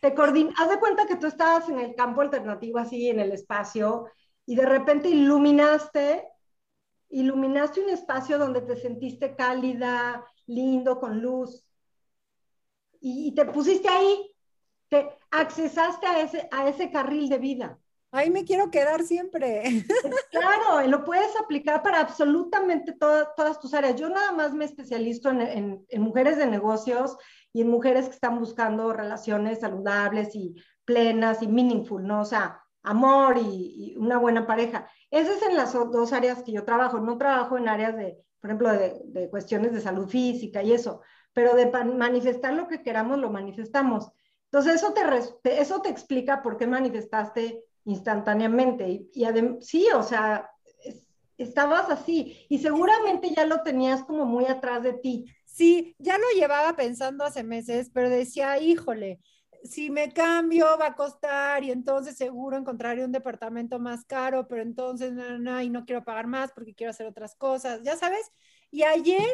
te 0.00 0.14
coordinas, 0.14 0.54
haz 0.58 0.70
de 0.70 0.78
cuenta 0.78 1.06
que 1.06 1.16
tú 1.16 1.26
estabas 1.26 1.68
en 1.68 1.80
el 1.80 1.94
campo 1.94 2.22
alternativo, 2.22 2.78
así 2.78 3.10
en 3.10 3.20
el 3.20 3.32
espacio, 3.32 4.06
y 4.46 4.54
de 4.54 4.64
repente 4.64 5.10
iluminaste, 5.10 6.26
iluminaste 7.10 7.82
un 7.82 7.90
espacio 7.90 8.38
donde 8.38 8.62
te 8.62 8.76
sentiste 8.76 9.36
cálida, 9.36 10.24
lindo, 10.46 10.98
con 10.98 11.20
luz, 11.20 11.66
y, 13.02 13.28
y 13.28 13.34
te 13.34 13.44
pusiste 13.46 13.88
ahí, 13.88 14.34
te 14.88 15.08
accesaste 15.30 16.06
a 16.06 16.20
ese, 16.20 16.48
a 16.50 16.68
ese 16.68 16.90
carril 16.90 17.28
de 17.28 17.38
vida. 17.38 17.78
Ahí 18.14 18.28
me 18.28 18.44
quiero 18.44 18.70
quedar 18.70 19.02
siempre. 19.02 19.62
Claro, 20.30 20.86
lo 20.88 21.04
puedes 21.04 21.34
aplicar 21.40 21.82
para 21.82 22.00
absolutamente 22.00 22.92
todas 22.92 23.60
tus 23.60 23.72
áreas. 23.74 23.96
Yo 23.96 24.08
nada 24.08 24.32
más 24.32 24.52
me 24.52 24.64
especializo 24.64 25.30
en, 25.30 25.86
mujeres 25.98 26.36
de 26.36 26.46
negocios 26.46 27.16
y 27.52 27.62
en 27.62 27.70
mujeres 27.70 28.06
que 28.06 28.14
están 28.14 28.38
buscando 28.38 28.92
relaciones 28.92 29.60
saludables 29.60 30.34
y 30.34 30.54
plenas 30.84 31.42
y 31.42 31.48
meaningful, 31.48 32.06
¿no? 32.06 32.22
O 32.22 32.24
sea, 32.24 32.62
amor 32.82 33.38
y, 33.38 33.94
una 33.98 34.18
buena 34.18 34.46
pareja. 34.46 34.88
Esas 35.10 35.36
es 35.36 35.48
en 35.48 35.56
las 35.56 35.72
dos 35.72 36.12
áreas 36.12 36.42
que 36.42 36.52
yo 36.52 36.64
trabajo. 36.64 36.98
No 36.98 37.16
trabajo 37.18 37.56
en 37.56 37.68
áreas 37.68 37.96
de, 37.96 38.18
por 38.40 38.50
ejemplo, 38.50 38.72
de, 38.72 39.00
de 39.04 39.30
cuestiones 39.30 39.72
de 39.72 39.80
salud 39.80 40.08
física 40.08 40.62
y 40.62 40.72
eso, 40.72 41.02
pero 41.32 41.54
de 41.54 41.66
manifestar 41.66 42.54
lo 42.54 42.68
que 42.68 42.82
queramos, 42.82 43.18
lo 43.18 43.30
manifestamos. 43.30 44.10
Entonces, 44.44 44.74
eso 44.76 44.92
te, 44.92 45.60
eso 45.60 45.80
te 45.80 45.88
explica 45.88 46.42
por 46.42 46.56
qué 46.56 46.66
manifestaste 46.66 47.64
instantáneamente. 47.84 48.88
Y, 48.88 49.10
y 49.14 49.26
sí, 49.60 49.88
o 49.94 50.02
sea, 50.02 50.50
estabas 51.38 51.90
así 51.90 52.46
y 52.48 52.58
seguramente 52.58 53.30
ya 53.34 53.46
lo 53.46 53.62
tenías 53.62 54.04
como 54.04 54.24
muy 54.24 54.46
atrás 54.46 54.82
de 54.82 54.94
ti. 54.94 55.26
Sí, 55.44 55.94
ya 55.98 56.16
lo 56.18 56.24
llevaba 56.34 56.74
pensando 56.76 57.24
hace 57.24 57.44
meses, 57.44 57.90
pero 57.92 58.08
decía, 58.08 58.58
híjole, 58.58 59.20
si 59.64 59.90
me 59.90 60.12
cambio 60.12 60.66
va 60.80 60.88
a 60.88 60.96
costar 60.96 61.62
y 61.62 61.70
entonces 61.70 62.16
seguro 62.16 62.56
encontraré 62.56 63.04
un 63.04 63.12
departamento 63.12 63.78
más 63.78 64.04
caro, 64.04 64.48
pero 64.48 64.62
entonces 64.62 65.12
no, 65.12 65.38
no, 65.38 65.60
y 65.60 65.70
no 65.70 65.84
quiero 65.84 66.04
pagar 66.04 66.26
más 66.26 66.52
porque 66.52 66.74
quiero 66.74 66.90
hacer 66.90 67.06
otras 67.06 67.34
cosas, 67.36 67.82
ya 67.82 67.96
sabes. 67.96 68.32
Y 68.70 68.82
ayer 68.84 69.32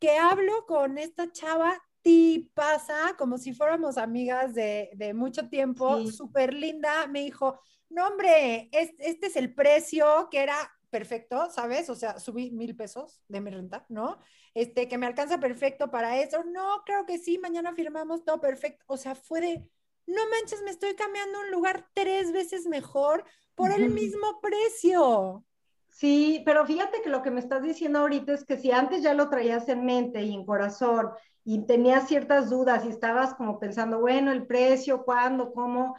que 0.00 0.16
hablo 0.18 0.66
con 0.66 0.98
esta 0.98 1.30
chava, 1.30 1.80
ti 2.02 2.50
pasa 2.54 3.14
como 3.18 3.38
si 3.38 3.52
fuéramos 3.52 3.98
amigas 3.98 4.54
de, 4.54 4.90
de 4.94 5.14
mucho 5.14 5.48
tiempo, 5.48 6.06
súper 6.06 6.54
linda, 6.54 7.06
me 7.06 7.20
dijo, 7.20 7.60
no, 7.90 8.06
hombre, 8.06 8.68
este, 8.72 9.26
es 9.26 9.36
el 9.36 9.54
precio 9.54 10.28
que 10.30 10.40
era 10.40 10.56
perfecto, 10.90 11.50
¿sabes? 11.50 11.90
O 11.90 11.94
sea, 11.94 12.18
subí 12.18 12.50
mil 12.50 12.76
pesos 12.76 13.22
de 13.28 13.40
mi 13.40 13.50
renta, 13.50 13.86
¿no? 13.88 14.18
Este, 14.54 14.88
que 14.88 14.98
me 14.98 15.06
alcanza 15.06 15.38
perfecto 15.38 15.90
para 15.90 16.20
eso. 16.20 16.44
No, 16.44 16.82
creo 16.84 17.06
que 17.06 17.18
sí, 17.18 17.38
mañana 17.38 17.74
firmamos 17.74 18.24
todo 18.24 18.40
perfecto. 18.40 18.84
O 18.88 18.96
sea, 18.96 19.14
fue 19.14 19.40
de, 19.40 19.68
no 20.06 20.22
manches, 20.30 20.62
me 20.62 20.70
estoy 20.70 20.94
cambiando 20.94 21.40
un 21.40 21.50
lugar 21.50 21.88
tres 21.94 22.32
veces 22.32 22.66
mejor 22.66 23.24
por 23.54 23.70
el 23.70 23.90
mismo 23.90 24.40
precio. 24.40 25.44
Sí, 25.90 26.42
pero 26.44 26.64
fíjate 26.64 27.02
que 27.02 27.10
lo 27.10 27.22
que 27.22 27.30
me 27.30 27.40
estás 27.40 27.62
diciendo 27.62 27.98
ahorita 27.98 28.32
es 28.32 28.44
que 28.44 28.56
si 28.56 28.70
antes 28.70 29.02
ya 29.02 29.12
lo 29.12 29.28
traías 29.28 29.68
en 29.68 29.84
mente 29.84 30.22
y 30.22 30.32
en 30.32 30.46
corazón 30.46 31.10
y 31.44 31.66
tenías 31.66 32.08
ciertas 32.08 32.48
dudas 32.48 32.84
y 32.84 32.88
estabas 32.88 33.34
como 33.34 33.58
pensando, 33.58 34.00
bueno, 34.00 34.32
el 34.32 34.46
precio, 34.46 35.04
cuándo, 35.04 35.52
cómo, 35.52 35.96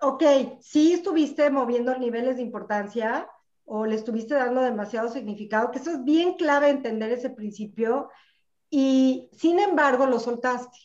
ok, 0.00 0.22
sí 0.60 0.92
estuviste 0.92 1.48
moviendo 1.50 1.96
niveles 1.96 2.36
de 2.36 2.42
importancia 2.42 3.28
o 3.64 3.86
le 3.86 3.94
estuviste 3.94 4.34
dando 4.34 4.60
demasiado 4.60 5.08
significado, 5.08 5.70
que 5.70 5.78
eso 5.78 5.92
es 5.92 6.04
bien 6.04 6.34
clave 6.34 6.68
entender 6.68 7.10
ese 7.12 7.30
principio, 7.30 8.10
y 8.68 9.28
sin 9.32 9.58
embargo 9.58 10.06
lo 10.06 10.18
soltaste. 10.18 10.78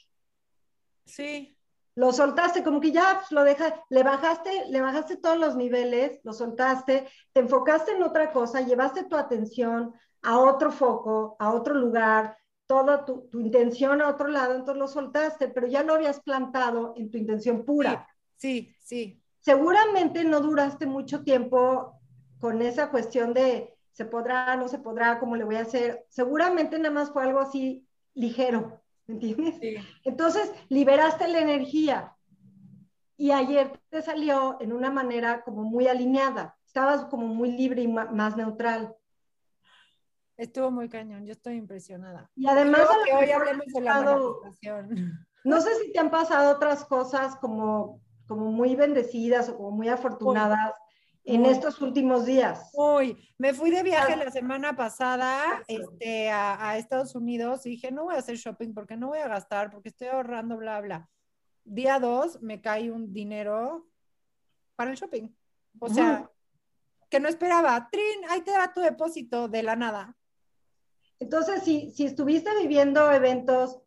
Sí. 1.06 1.58
Lo 2.00 2.14
soltaste, 2.14 2.64
como 2.64 2.80
que 2.80 2.94
ya 2.94 3.18
pues, 3.20 3.32
lo 3.34 3.44
dejas, 3.44 3.74
le 3.90 4.04
bajaste, 4.04 4.68
le 4.70 4.80
bajaste 4.80 5.18
todos 5.18 5.38
los 5.38 5.58
niveles, 5.58 6.22
lo 6.24 6.32
soltaste, 6.32 7.10
te 7.34 7.42
enfocaste 7.42 7.92
en 7.92 8.04
otra 8.04 8.32
cosa, 8.32 8.62
llevaste 8.62 9.04
tu 9.04 9.18
atención 9.18 9.94
a 10.22 10.40
otro 10.40 10.72
foco, 10.72 11.36
a 11.40 11.52
otro 11.52 11.74
lugar, 11.74 12.38
toda 12.68 13.04
tu, 13.04 13.28
tu 13.30 13.42
intención 13.42 14.02
a 14.02 14.08
otro 14.08 14.30
lado, 14.30 14.56
entonces 14.56 14.80
lo 14.80 14.88
soltaste, 14.88 15.50
pero 15.50 15.68
ya 15.68 15.84
lo 15.84 15.96
habías 15.96 16.22
plantado 16.22 16.94
en 16.96 17.12
tu 17.12 17.18
intención 17.18 17.66
pura. 17.66 18.08
Sí, 18.38 18.74
sí. 18.82 19.22
Seguramente 19.42 20.24
no 20.24 20.40
duraste 20.40 20.86
mucho 20.86 21.26
tiempo 21.26 22.00
con 22.40 22.62
esa 22.62 22.92
cuestión 22.92 23.34
de 23.34 23.76
se 23.92 24.06
podrá, 24.06 24.56
no 24.56 24.70
se 24.70 24.80
podrá, 24.80 25.20
cómo 25.20 25.36
le 25.36 25.44
voy 25.44 25.58
a 25.58 25.64
hacer. 25.64 26.06
Seguramente 26.08 26.80
nada 26.80 26.96
más 26.96 27.12
fue 27.12 27.24
algo 27.24 27.42
así 27.42 27.86
ligero, 28.14 28.80
¿me 29.10 29.16
entiendes? 29.16 29.56
Sí. 29.60 29.76
Entonces, 30.04 30.52
liberaste 30.70 31.28
la 31.28 31.40
energía 31.40 32.16
y 33.18 33.32
ayer 33.32 33.82
te 33.90 34.02
salió 34.02 34.58
en 34.62 34.72
una 34.72 34.92
manera 34.92 35.42
como 35.42 35.64
muy 35.64 35.88
alineada. 35.88 36.58
Estabas 36.66 37.06
como 37.06 37.28
muy 37.28 37.52
libre 37.52 37.82
y 37.82 37.88
más 37.88 38.38
neutral. 38.38 38.96
Estuvo 40.38 40.72
muy 40.72 40.88
cañón, 40.88 41.26
yo 41.26 41.34
estoy 41.34 41.56
impresionada. 41.56 42.32
Y 42.36 42.48
además, 42.48 42.88
que 43.04 43.14
hoy 43.14 43.32
hablemos 43.32 43.66
de 43.66 43.82
la 43.82 44.02
manifestación. 44.02 45.28
No 45.44 45.60
sé 45.60 45.70
si 45.84 45.92
te 45.92 46.00
han 46.00 46.12
pasado 46.12 46.56
otras 46.56 46.86
cosas 46.86 47.36
como 47.38 48.02
como 48.30 48.52
muy 48.52 48.76
bendecidas 48.76 49.50
o 49.50 49.58
como 49.58 49.72
muy 49.72 49.90
afortunadas 49.90 50.76
en 51.36 51.46
estos 51.46 51.82
últimos 51.82 52.26
días. 52.26 52.70
Uy, 52.74 53.18
me 53.38 53.54
fui 53.54 53.70
de 53.70 53.84
viaje 53.84 54.16
la 54.16 54.32
semana 54.32 54.76
pasada 54.76 55.64
este, 55.68 56.30
a, 56.30 56.78
Estados 56.78 57.16
Unidos 57.16 57.66
y 57.66 57.72
dije, 57.72 57.92
no 57.92 58.06
voy 58.06 58.16
a 58.16 58.20
hacer 58.20 58.36
shopping 58.36 58.74
porque 58.74 58.98
no 58.98 59.10
voy 59.10 59.20
a 59.20 59.28
gastar, 59.28 59.70
porque 59.70 59.90
estoy 59.90 60.08
ahorrando, 60.08 60.58
bla, 60.58 60.82
bla. 60.82 61.10
Día 61.64 62.00
dos, 62.00 62.42
me 62.42 62.62
cae 62.62 62.92
un 62.92 63.14
dinero 63.14 63.88
para 64.76 64.92
el 64.92 64.98
shopping. 64.98 65.30
O 65.80 65.90
sea, 65.90 66.30
que 67.10 67.20
no 67.20 67.30
esperaba. 67.30 67.90
Trin, 67.92 68.22
ahí 68.30 68.42
te 68.42 68.52
da 68.52 68.74
tu 68.74 68.82
depósito 68.82 69.48
de 69.48 69.64
la 69.64 69.76
nada. 69.76 70.16
Entonces, 71.20 71.64
si, 71.64 71.92
si 71.92 72.06
estuviste 72.06 72.50
viviendo 72.60 73.12
eventos 73.12 73.82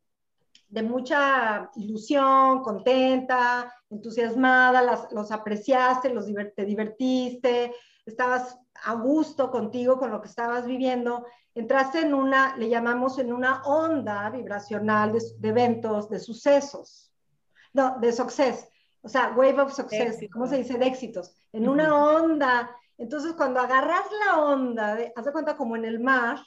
de 0.72 0.82
mucha 0.82 1.70
ilusión, 1.76 2.62
contenta, 2.62 3.70
entusiasmada, 3.90 5.06
los 5.12 5.30
apreciaste, 5.30 6.08
los 6.08 6.24
te 6.56 6.64
divertiste, 6.64 7.74
estabas 8.06 8.58
a 8.84 8.94
gusto 8.94 9.50
contigo 9.50 9.98
con 9.98 10.10
lo 10.10 10.22
que 10.22 10.28
estabas 10.28 10.64
viviendo, 10.64 11.26
entraste 11.54 12.00
en 12.00 12.14
una, 12.14 12.56
le 12.56 12.70
llamamos 12.70 13.18
en 13.18 13.34
una 13.34 13.62
onda 13.64 14.30
vibracional 14.30 15.12
de, 15.12 15.48
eventos, 15.48 16.08
de 16.08 16.18
sucesos, 16.18 17.12
no, 17.74 17.98
de 18.00 18.10
success, 18.10 18.66
o 19.02 19.10
sea, 19.10 19.34
wave 19.36 19.60
of 19.60 19.74
success, 19.74 20.20
¿cómo 20.32 20.46
se 20.46 20.56
dice? 20.56 20.78
De 20.78 20.86
éxitos, 20.86 21.34
en 21.52 21.68
una 21.68 21.94
onda. 21.94 22.74
Entonces, 22.96 23.34
cuando 23.34 23.60
agarras 23.60 24.06
la 24.24 24.40
onda, 24.40 24.94
de, 24.94 25.12
haz 25.14 25.24
de 25.26 25.32
cuenta 25.32 25.54
como 25.54 25.76
en 25.76 25.84
el 25.84 26.00
mar, 26.00 26.38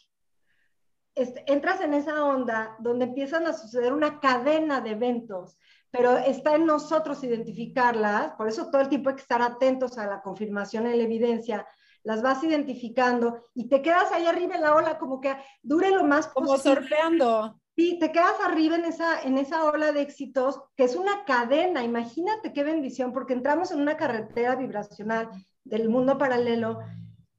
entras 1.16 1.82
en 1.82 1.94
esa 1.94 2.26
onda 2.26 2.76
donde 2.80 3.06
empiezan 3.06 3.48
a 3.48 3.54
suceder 3.54 3.94
una 3.94 4.20
cadena 4.20 4.82
de 4.82 4.92
eventos, 4.92 5.58
pero 5.92 6.18
está 6.18 6.56
en 6.56 6.66
nosotros 6.66 7.24
identificarlas, 7.24 8.34
por 8.34 8.50
eso 8.50 8.70
todo 8.70 8.82
el 8.82 8.90
tiempo 8.90 9.10
hay 9.10 9.16
que 9.16 9.22
estar 9.22 9.42
atentos 9.42 9.98
a 9.98 10.08
la 10.08 10.22
confirmación 10.22 10.88
en 10.88 10.98
la 10.98 11.04
evidencia, 11.04 11.68
las 12.04 12.22
vas 12.22 12.44
identificando 12.44 13.42
y 13.54 13.68
te 13.68 13.82
quedas 13.82 14.12
ahí 14.12 14.26
arriba 14.26 14.56
en 14.56 14.62
la 14.62 14.76
ola 14.76 14.98
como 14.98 15.22
que 15.22 15.36
dure 15.64 15.90
lo 15.92 16.04
más 16.04 16.28
como 16.28 16.48
posible. 16.48 16.76
Como 16.76 16.88
surfeando. 16.88 17.60
Sí, 17.76 17.98
te 18.00 18.12
quedas 18.12 18.36
arriba 18.44 18.76
en 18.76 18.86
esa, 18.86 19.22
en 19.22 19.38
esa 19.38 19.66
ola 19.66 19.92
de 19.92 20.02
éxitos, 20.02 20.62
que 20.78 20.86
es 20.86 20.96
una 20.96 21.26
cadena. 21.26 21.84
Imagínate 21.84 22.54
qué 22.54 22.64
bendición, 22.64 23.12
porque 23.12 23.34
entramos 23.34 23.72
en 23.72 23.82
una 23.82 23.98
carretera 23.98 24.56
vibracional 24.56 25.30
del 25.64 25.90
mundo 25.90 26.18
paralelo 26.18 26.80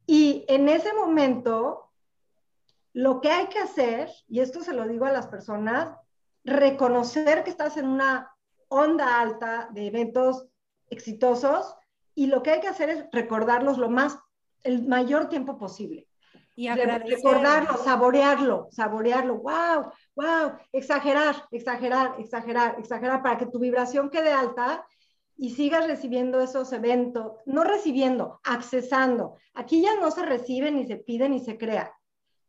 y 0.07 0.45
en 0.49 0.69
ese 0.69 0.93
momento 0.93 1.86
lo 2.97 3.21
que 3.21 3.31
hay 3.31 3.49
que 3.49 3.59
hacer, 3.59 4.09
y 4.27 4.41
esto 4.41 4.63
se 4.63 4.73
lo 4.73 4.89
digo 4.89 5.05
a 5.05 5.13
las 5.13 5.27
personas, 5.27 5.95
reconocer 6.45 7.45
que 7.45 7.51
estás 7.51 7.77
en 7.77 7.89
una 7.89 8.35
onda 8.69 9.21
alta 9.21 9.69
de 9.71 9.89
eventos 9.89 10.47
exitosos 10.89 11.75
y 12.15 12.29
lo 12.29 12.43
que 12.43 12.53
hay 12.53 12.61
que 12.61 12.69
hacer 12.69 12.89
es 12.89 13.05
recordarlos 13.13 13.77
lo 13.77 13.91
más, 13.91 14.19
el 14.63 14.89
mayor 14.89 15.29
tiempo 15.29 15.59
posible. 15.59 16.09
Y 16.55 16.71
Recordarlo, 16.71 17.77
saborearlo, 17.77 18.69
saborearlo. 18.71 19.43
¡Wow! 19.43 19.93
¡Wow! 20.15 20.53
Exagerar, 20.73 21.45
exagerar, 21.51 22.15
exagerar, 22.19 22.77
exagerar 22.79 23.23
para 23.23 23.37
que 23.37 23.45
tu 23.45 23.59
vibración 23.59 24.09
quede 24.09 24.33
alta 24.33 24.87
y 25.37 25.51
sigas 25.51 25.87
recibiendo 25.87 26.41
esos 26.41 26.73
eventos. 26.73 27.33
No 27.45 27.63
recibiendo, 27.63 28.41
accesando. 28.43 29.37
Aquí 29.53 29.83
ya 29.83 29.97
no 29.97 30.11
se 30.11 30.25
recibe, 30.25 30.73
ni 30.73 30.87
se 30.87 30.97
pide, 30.97 31.29
ni 31.29 31.41
se 31.41 31.59
crea. 31.59 31.93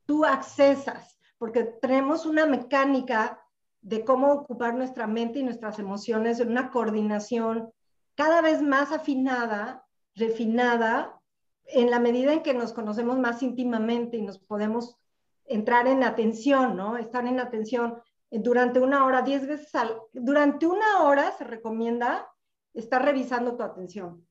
Tú 0.08 0.26
accesas, 0.26 1.20
porque 1.38 1.64
tenemos 1.64 2.26
una 2.26 2.48
mecánica 2.48 3.40
de 3.82 4.04
cómo 4.04 4.34
ocupar 4.34 4.74
nuestra 4.74 5.06
mente 5.06 5.40
y 5.40 5.44
nuestras 5.44 5.78
emociones 5.78 6.40
en 6.40 6.50
una 6.50 6.72
coordinación 6.72 7.72
cada 8.16 8.42
vez 8.42 8.64
más 8.64 8.92
afinada, 8.92 9.86
refinada, 10.16 11.22
en 11.66 11.92
la 11.92 12.00
medida 12.00 12.34
en 12.34 12.42
que 12.42 12.54
nos 12.54 12.74
conocemos 12.74 13.20
más 13.20 13.44
íntimamente 13.44 14.18
y 14.18 14.22
nos 14.22 14.40
podemos 14.40 14.98
entrar 15.46 15.88
en 15.88 16.04
atención, 16.04 16.76
¿no? 16.76 16.98
Estar 16.98 17.28
en 17.28 17.40
atención 17.40 18.02
durante 18.32 18.80
una 18.80 19.06
hora, 19.06 19.22
diez 19.22 19.46
veces 19.46 19.76
al, 19.76 20.02
durante 20.14 20.66
una 20.66 21.04
hora 21.04 21.32
se 21.34 21.44
recomienda 21.44 22.28
estar 22.74 23.04
revisando 23.04 23.56
tu 23.56 23.64
atención. 23.64 24.26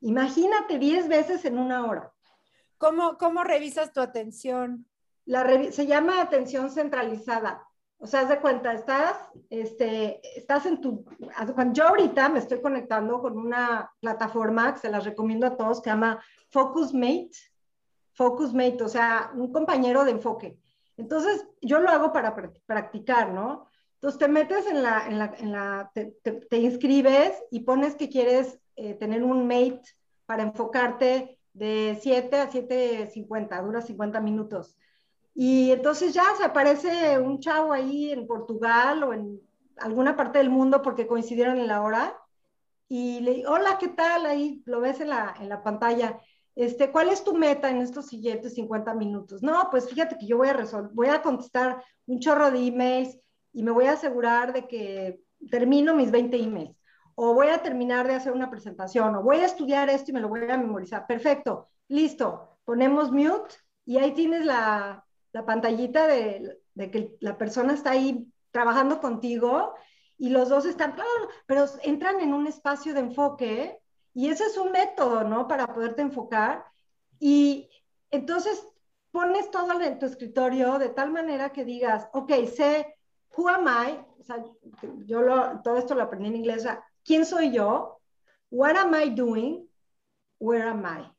Imagínate 0.00 0.78
diez 0.78 1.08
veces 1.08 1.44
en 1.44 1.58
una 1.58 1.84
hora. 1.84 2.13
¿Cómo, 2.84 3.16
cómo 3.16 3.44
revisas 3.44 3.94
tu 3.94 4.00
atención? 4.02 4.86
La 5.24 5.72
se 5.72 5.86
llama 5.86 6.20
atención 6.20 6.70
centralizada. 6.70 7.66
O 7.96 8.06
sea, 8.06 8.20
haz 8.20 8.28
de 8.28 8.40
cuenta, 8.40 8.74
estás, 8.74 9.16
este, 9.48 10.20
estás 10.38 10.66
en 10.66 10.82
tu, 10.82 11.02
yo 11.72 11.88
ahorita 11.88 12.28
me 12.28 12.40
estoy 12.40 12.60
conectando 12.60 13.22
con 13.22 13.38
una 13.38 13.90
plataforma 14.00 14.74
que 14.74 14.80
se 14.80 14.90
las 14.90 15.06
recomiendo 15.06 15.46
a 15.46 15.56
todos, 15.56 15.80
que 15.80 15.84
se 15.84 15.94
llama 15.94 16.22
FocusMate, 16.50 17.30
FocusMate, 18.12 18.84
o 18.84 18.88
sea, 18.88 19.30
un 19.34 19.50
compañero 19.50 20.04
de 20.04 20.10
enfoque. 20.10 20.58
Entonces, 20.98 21.46
yo 21.62 21.80
lo 21.80 21.88
hago 21.88 22.12
para 22.12 22.36
practicar, 22.66 23.32
¿no? 23.32 23.66
Entonces, 23.94 24.18
te 24.18 24.28
metes 24.28 24.66
en 24.66 24.82
la, 24.82 25.06
en 25.06 25.18
la, 25.18 25.34
en 25.38 25.52
la 25.52 25.90
te, 25.94 26.18
te, 26.22 26.58
inscribes 26.58 27.42
y 27.50 27.60
pones 27.60 27.94
que 27.94 28.10
quieres 28.10 28.60
eh, 28.76 28.92
tener 28.92 29.22
un 29.22 29.46
mate 29.48 29.84
para 30.26 30.42
enfocarte 30.42 31.33
de 31.54 31.98
7 32.02 32.36
a 32.36 32.50
7.50, 32.50 33.62
dura 33.62 33.80
50 33.80 34.20
minutos. 34.20 34.76
Y 35.34 35.72
entonces 35.72 36.14
ya 36.14 36.24
se 36.36 36.44
aparece 36.44 37.18
un 37.18 37.40
chavo 37.40 37.72
ahí 37.72 38.12
en 38.12 38.26
Portugal 38.26 39.02
o 39.02 39.12
en 39.14 39.40
alguna 39.78 40.16
parte 40.16 40.38
del 40.38 40.50
mundo 40.50 40.82
porque 40.82 41.06
coincidieron 41.06 41.58
en 41.58 41.68
la 41.68 41.82
hora. 41.82 42.16
Y 42.88 43.20
le 43.20 43.46
hola, 43.46 43.78
¿qué 43.78 43.88
tal? 43.88 44.26
Ahí 44.26 44.62
lo 44.66 44.80
ves 44.80 45.00
en 45.00 45.08
la, 45.08 45.34
en 45.40 45.48
la 45.48 45.62
pantalla. 45.62 46.20
Este, 46.54 46.92
¿Cuál 46.92 47.08
es 47.08 47.24
tu 47.24 47.34
meta 47.34 47.70
en 47.70 47.78
estos 47.78 48.06
siguientes 48.06 48.54
50 48.54 48.94
minutos? 48.94 49.42
No, 49.42 49.68
pues 49.70 49.88
fíjate 49.88 50.16
que 50.18 50.26
yo 50.26 50.36
voy 50.36 50.48
a 50.48 50.52
resolver, 50.52 50.90
voy 50.92 51.08
a 51.08 51.22
contestar 51.22 51.82
un 52.06 52.20
chorro 52.20 52.50
de 52.50 52.66
emails 52.66 53.18
y 53.52 53.62
me 53.62 53.72
voy 53.72 53.86
a 53.86 53.92
asegurar 53.92 54.52
de 54.52 54.68
que 54.68 55.20
termino 55.50 55.94
mis 55.94 56.10
20 56.10 56.36
emails. 56.36 56.76
O 57.16 57.34
voy 57.34 57.48
a 57.48 57.62
terminar 57.62 58.06
de 58.08 58.14
hacer 58.14 58.32
una 58.32 58.50
presentación, 58.50 59.14
o 59.14 59.22
voy 59.22 59.38
a 59.38 59.46
estudiar 59.46 59.88
esto 59.88 60.10
y 60.10 60.14
me 60.14 60.20
lo 60.20 60.28
voy 60.28 60.50
a 60.50 60.56
memorizar. 60.56 61.06
Perfecto, 61.06 61.68
listo. 61.88 62.58
Ponemos 62.64 63.12
mute 63.12 63.54
y 63.84 63.98
ahí 63.98 64.12
tienes 64.12 64.44
la, 64.44 65.04
la 65.34 65.44
pantallita 65.44 66.06
de, 66.06 66.60
que 66.76 67.16
la 67.20 67.36
persona 67.36 67.74
está 67.74 67.90
ahí 67.90 68.26
trabajando 68.52 69.00
contigo 69.00 69.74
y 70.16 70.30
los 70.30 70.48
dos 70.48 70.64
están, 70.64 70.94
pero 71.46 71.66
entran 71.82 72.20
en 72.20 72.32
un 72.32 72.46
espacio 72.46 72.94
de 72.94 73.00
enfoque 73.00 73.80
y 74.14 74.28
ese 74.30 74.44
es 74.44 74.56
un 74.56 74.70
método, 74.70 75.24
¿no? 75.24 75.48
Para 75.48 75.66
poderte 75.66 76.02
enfocar. 76.02 76.64
Y 77.18 77.68
entonces 78.12 78.64
pones 79.10 79.50
todo 79.50 79.80
en 79.80 79.98
tu 79.98 80.06
escritorio 80.06 80.78
de 80.78 80.90
tal 80.90 81.10
manera 81.10 81.50
que 81.50 81.64
digas, 81.64 82.08
ok, 82.12 82.30
sé, 82.46 82.96
who 83.36 83.48
am 83.48 83.66
I? 83.66 83.98
O 84.20 84.22
sea, 84.22 84.44
yo 85.04 85.20
lo, 85.20 85.60
todo 85.62 85.78
esto 85.78 85.96
lo 85.96 86.04
aprendí 86.04 86.28
en 86.28 86.36
inglés. 86.36 86.64
¿Quién 87.04 87.26
soy 87.26 87.52
yo? 87.52 88.00
What 88.50 88.76
am 88.76 88.94
I 88.94 89.10
doing? 89.10 89.68
Where 90.38 90.68
am 90.68 90.84
I? 90.84 91.12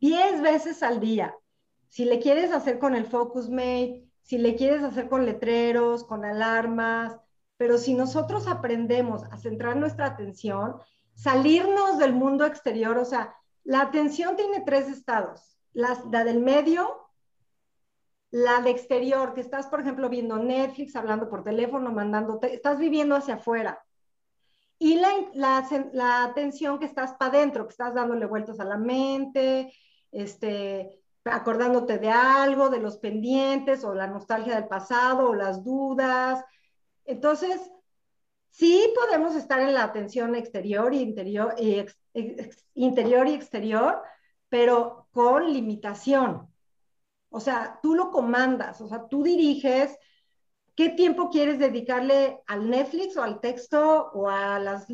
Diez 0.00 0.40
veces 0.40 0.82
al 0.82 1.00
día. 1.00 1.34
Si 1.88 2.04
le 2.04 2.18
quieres 2.18 2.52
hacer 2.52 2.78
con 2.78 2.94
el 2.94 3.06
Focus 3.06 3.48
Mate, 3.48 4.04
si 4.22 4.38
le 4.38 4.56
quieres 4.56 4.82
hacer 4.82 5.08
con 5.08 5.26
letreros, 5.26 6.04
con 6.04 6.24
alarmas, 6.24 7.16
pero 7.56 7.78
si 7.78 7.94
nosotros 7.94 8.48
aprendemos 8.48 9.22
a 9.24 9.36
centrar 9.36 9.76
nuestra 9.76 10.06
atención, 10.06 10.76
salirnos 11.14 11.98
del 11.98 12.12
mundo 12.12 12.46
exterior, 12.46 12.98
o 12.98 13.04
sea, 13.04 13.34
la 13.62 13.82
atención 13.82 14.36
tiene 14.36 14.62
tres 14.62 14.88
estados, 14.88 15.58
la, 15.72 15.94
del 16.24 16.40
medio, 16.40 17.08
la 18.30 18.60
de 18.60 18.70
exterior, 18.70 19.34
que 19.34 19.40
estás, 19.40 19.68
por 19.68 19.80
ejemplo, 19.80 20.08
viendo 20.08 20.38
Netflix, 20.38 20.96
hablando 20.96 21.28
por 21.28 21.44
teléfono, 21.44 21.92
mandándote, 21.92 22.52
estás 22.52 22.78
viviendo 22.78 23.14
hacia 23.14 23.34
afuera. 23.34 23.80
Y 24.78 24.96
la, 24.96 25.08
la, 25.34 25.68
la 25.92 26.24
atención 26.24 26.78
que 26.78 26.86
estás 26.86 27.14
para 27.14 27.38
adentro, 27.38 27.66
que 27.66 27.72
estás 27.72 27.94
dándole 27.94 28.26
vueltas 28.26 28.60
a 28.60 28.64
la 28.64 28.76
mente, 28.76 29.72
este, 30.10 31.00
acordándote 31.24 31.98
de 31.98 32.10
algo, 32.10 32.68
de 32.68 32.80
los 32.80 32.98
pendientes 32.98 33.84
o 33.84 33.94
la 33.94 34.06
nostalgia 34.06 34.56
del 34.56 34.68
pasado 34.68 35.30
o 35.30 35.34
las 35.34 35.64
dudas. 35.64 36.44
Entonces, 37.04 37.60
sí 38.50 38.92
podemos 38.94 39.34
estar 39.34 39.60
en 39.60 39.74
la 39.74 39.84
atención 39.84 40.34
exterior 40.34 40.92
y 40.92 41.00
interior, 41.00 41.54
y 41.58 41.84
interior 42.74 43.26
y 43.28 43.34
exterior, 43.34 44.02
pero 44.48 45.08
con 45.12 45.52
limitación. 45.52 46.48
O 47.30 47.40
sea, 47.40 47.80
tú 47.82 47.94
lo 47.94 48.10
comandas, 48.10 48.80
o 48.80 48.88
sea, 48.88 49.08
tú 49.08 49.22
diriges 49.22 49.98
qué 50.74 50.90
tiempo 50.90 51.30
quieres 51.30 51.58
dedicarle 51.58 52.40
al 52.46 52.68
Netflix 52.68 53.16
o 53.16 53.22
al 53.22 53.40
texto 53.40 54.10
o 54.12 54.28
a 54.28 54.58
las 54.58 54.86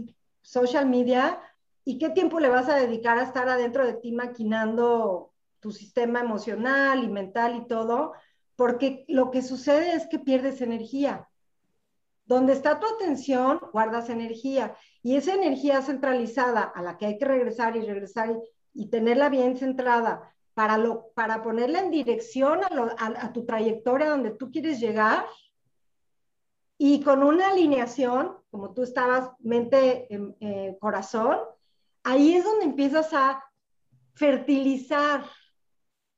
social 0.42 0.86
media 0.86 1.40
y 1.84 1.98
qué 1.98 2.10
tiempo 2.10 2.40
le 2.40 2.48
vas 2.48 2.68
a 2.68 2.76
dedicar 2.76 3.18
a 3.18 3.24
estar 3.24 3.48
adentro 3.48 3.86
de 3.86 3.94
ti 3.94 4.12
maquinando 4.12 5.32
tu 5.60 5.72
sistema 5.72 6.20
emocional 6.20 7.04
y 7.04 7.08
mental 7.08 7.56
y 7.56 7.66
todo, 7.66 8.12
porque 8.56 9.04
lo 9.08 9.30
que 9.30 9.42
sucede 9.42 9.94
es 9.94 10.06
que 10.08 10.18
pierdes 10.18 10.60
energía. 10.60 11.28
Donde 12.24 12.52
está 12.52 12.78
tu 12.78 12.86
atención, 12.86 13.60
guardas 13.72 14.08
energía. 14.08 14.74
Y 15.02 15.16
esa 15.16 15.34
energía 15.34 15.82
centralizada 15.82 16.62
a 16.62 16.82
la 16.82 16.96
que 16.96 17.06
hay 17.06 17.18
que 17.18 17.24
regresar 17.24 17.76
y 17.76 17.80
regresar 17.80 18.38
y, 18.72 18.88
tenerla 18.88 19.28
bien 19.28 19.56
centrada 19.56 20.32
para, 20.54 20.78
lo, 20.78 21.10
para 21.14 21.42
ponerla 21.42 21.80
en 21.80 21.90
dirección 21.90 22.60
a, 22.62 23.32
tu 23.32 23.44
trayectoria 23.44 24.10
donde 24.10 24.30
tú 24.30 24.50
quieres 24.50 24.78
llegar 24.78 25.26
y 26.82 27.02
con 27.02 27.22
una 27.22 27.50
alineación, 27.50 28.38
como 28.50 28.72
tú 28.72 28.84
estabas, 28.84 29.32
mente, 29.40 30.06
eh, 30.40 30.78
corazón, 30.80 31.38
ahí 32.04 32.32
es 32.32 32.42
donde 32.42 32.64
empiezas 32.64 33.12
a 33.12 33.44
fertilizar 34.14 35.26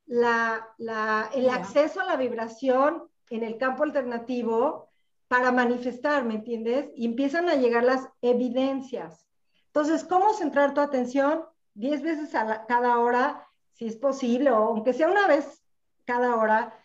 el 0.07 1.49
acceso 1.51 2.01
a 2.01 2.05
la 2.05 2.17
vibración 2.17 3.11
en 3.31 3.43
el 3.43 3.59
campo 3.59 3.83
alternativo 3.83 4.89
para 5.27 5.51
manifestar, 5.51 6.25
¿me 6.25 6.35
entiendes? 6.35 6.93
Y 6.95 7.07
empiezan 7.07 7.49
a 7.49 7.57
llegar 7.57 7.83
las 7.83 8.09
evidencias. 8.21 9.27
Entonces, 9.67 10.05
¿cómo 10.05 10.33
centrar 10.33 10.75
tu 10.75 10.81
atención? 10.81 11.45
Diez 11.75 12.03
veces 12.03 12.37
a 12.37 12.67
cada 12.67 13.01
hora, 13.01 13.49
si 13.73 13.89
es 13.89 13.97
posible, 13.97 14.53
o 14.53 14.69
aunque 14.69 14.93
sea 14.93 15.09
una 15.09 15.27
vez 15.27 15.65
cada 16.05 16.37
hora. 16.37 16.79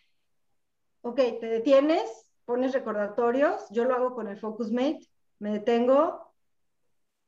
Ok, 1.02 1.18
te 1.18 1.46
detienes, 1.46 2.27
pones 2.48 2.72
recordatorios, 2.72 3.70
yo 3.72 3.84
lo 3.84 3.94
hago 3.94 4.16
con 4.16 4.30
el 4.30 4.40
Focus 4.40 4.72
Mate, 4.72 5.06
me 5.40 5.52
detengo, 5.52 6.34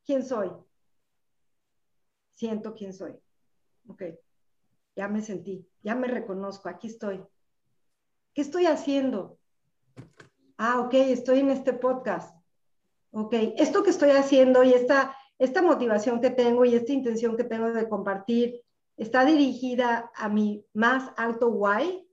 ¿quién 0.02 0.24
soy? 0.24 0.50
Siento 2.30 2.74
quién 2.74 2.94
soy. 2.94 3.12
Ok, 3.86 4.02
ya 4.96 5.08
me 5.08 5.20
sentí, 5.20 5.68
ya 5.82 5.94
me 5.94 6.08
reconozco, 6.08 6.70
aquí 6.70 6.86
estoy. 6.86 7.22
¿Qué 8.32 8.40
estoy 8.40 8.64
haciendo? 8.64 9.38
Ah, 10.56 10.80
ok, 10.80 10.94
estoy 10.94 11.40
en 11.40 11.50
este 11.50 11.74
podcast. 11.74 12.34
Ok, 13.10 13.34
esto 13.58 13.82
que 13.82 13.90
estoy 13.90 14.12
haciendo 14.12 14.64
y 14.64 14.72
esta, 14.72 15.14
esta 15.38 15.60
motivación 15.60 16.22
que 16.22 16.30
tengo 16.30 16.64
y 16.64 16.74
esta 16.74 16.92
intención 16.92 17.36
que 17.36 17.44
tengo 17.44 17.70
de 17.72 17.90
compartir 17.90 18.62
está 18.96 19.26
dirigida 19.26 20.10
a 20.14 20.30
mi 20.30 20.64
más 20.72 21.12
alto 21.18 21.48
why, 21.48 22.08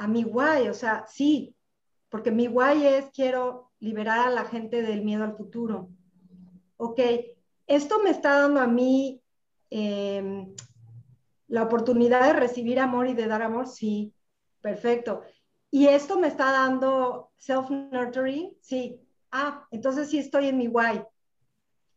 a 0.00 0.06
mi 0.06 0.24
why, 0.24 0.66
o 0.68 0.72
sea, 0.72 1.04
sí, 1.06 1.54
porque 2.08 2.30
mi 2.30 2.48
why 2.48 2.86
es 2.86 3.10
quiero 3.10 3.70
liberar 3.80 4.20
a 4.20 4.30
la 4.30 4.46
gente 4.46 4.80
del 4.80 5.04
miedo 5.04 5.24
al 5.24 5.36
futuro. 5.36 5.90
Ok, 6.78 7.00
esto 7.66 8.02
me 8.02 8.08
está 8.08 8.40
dando 8.40 8.60
a 8.60 8.66
mí 8.66 9.22
em, 9.68 10.54
la 11.48 11.64
oportunidad 11.64 12.24
de 12.24 12.32
recibir 12.32 12.80
amor 12.80 13.08
y 13.08 13.14
de 13.14 13.26
dar 13.26 13.42
amor, 13.42 13.66
sí, 13.66 14.14
perfecto. 14.62 15.20
Y 15.70 15.86
esto 15.86 16.18
me 16.18 16.28
está 16.28 16.50
dando 16.50 17.30
self-nurturing, 17.36 18.56
sí. 18.62 18.98
Ah, 19.30 19.66
entonces 19.70 20.08
sí 20.08 20.18
estoy 20.18 20.48
en 20.48 20.56
mi 20.56 20.68
why. 20.68 21.04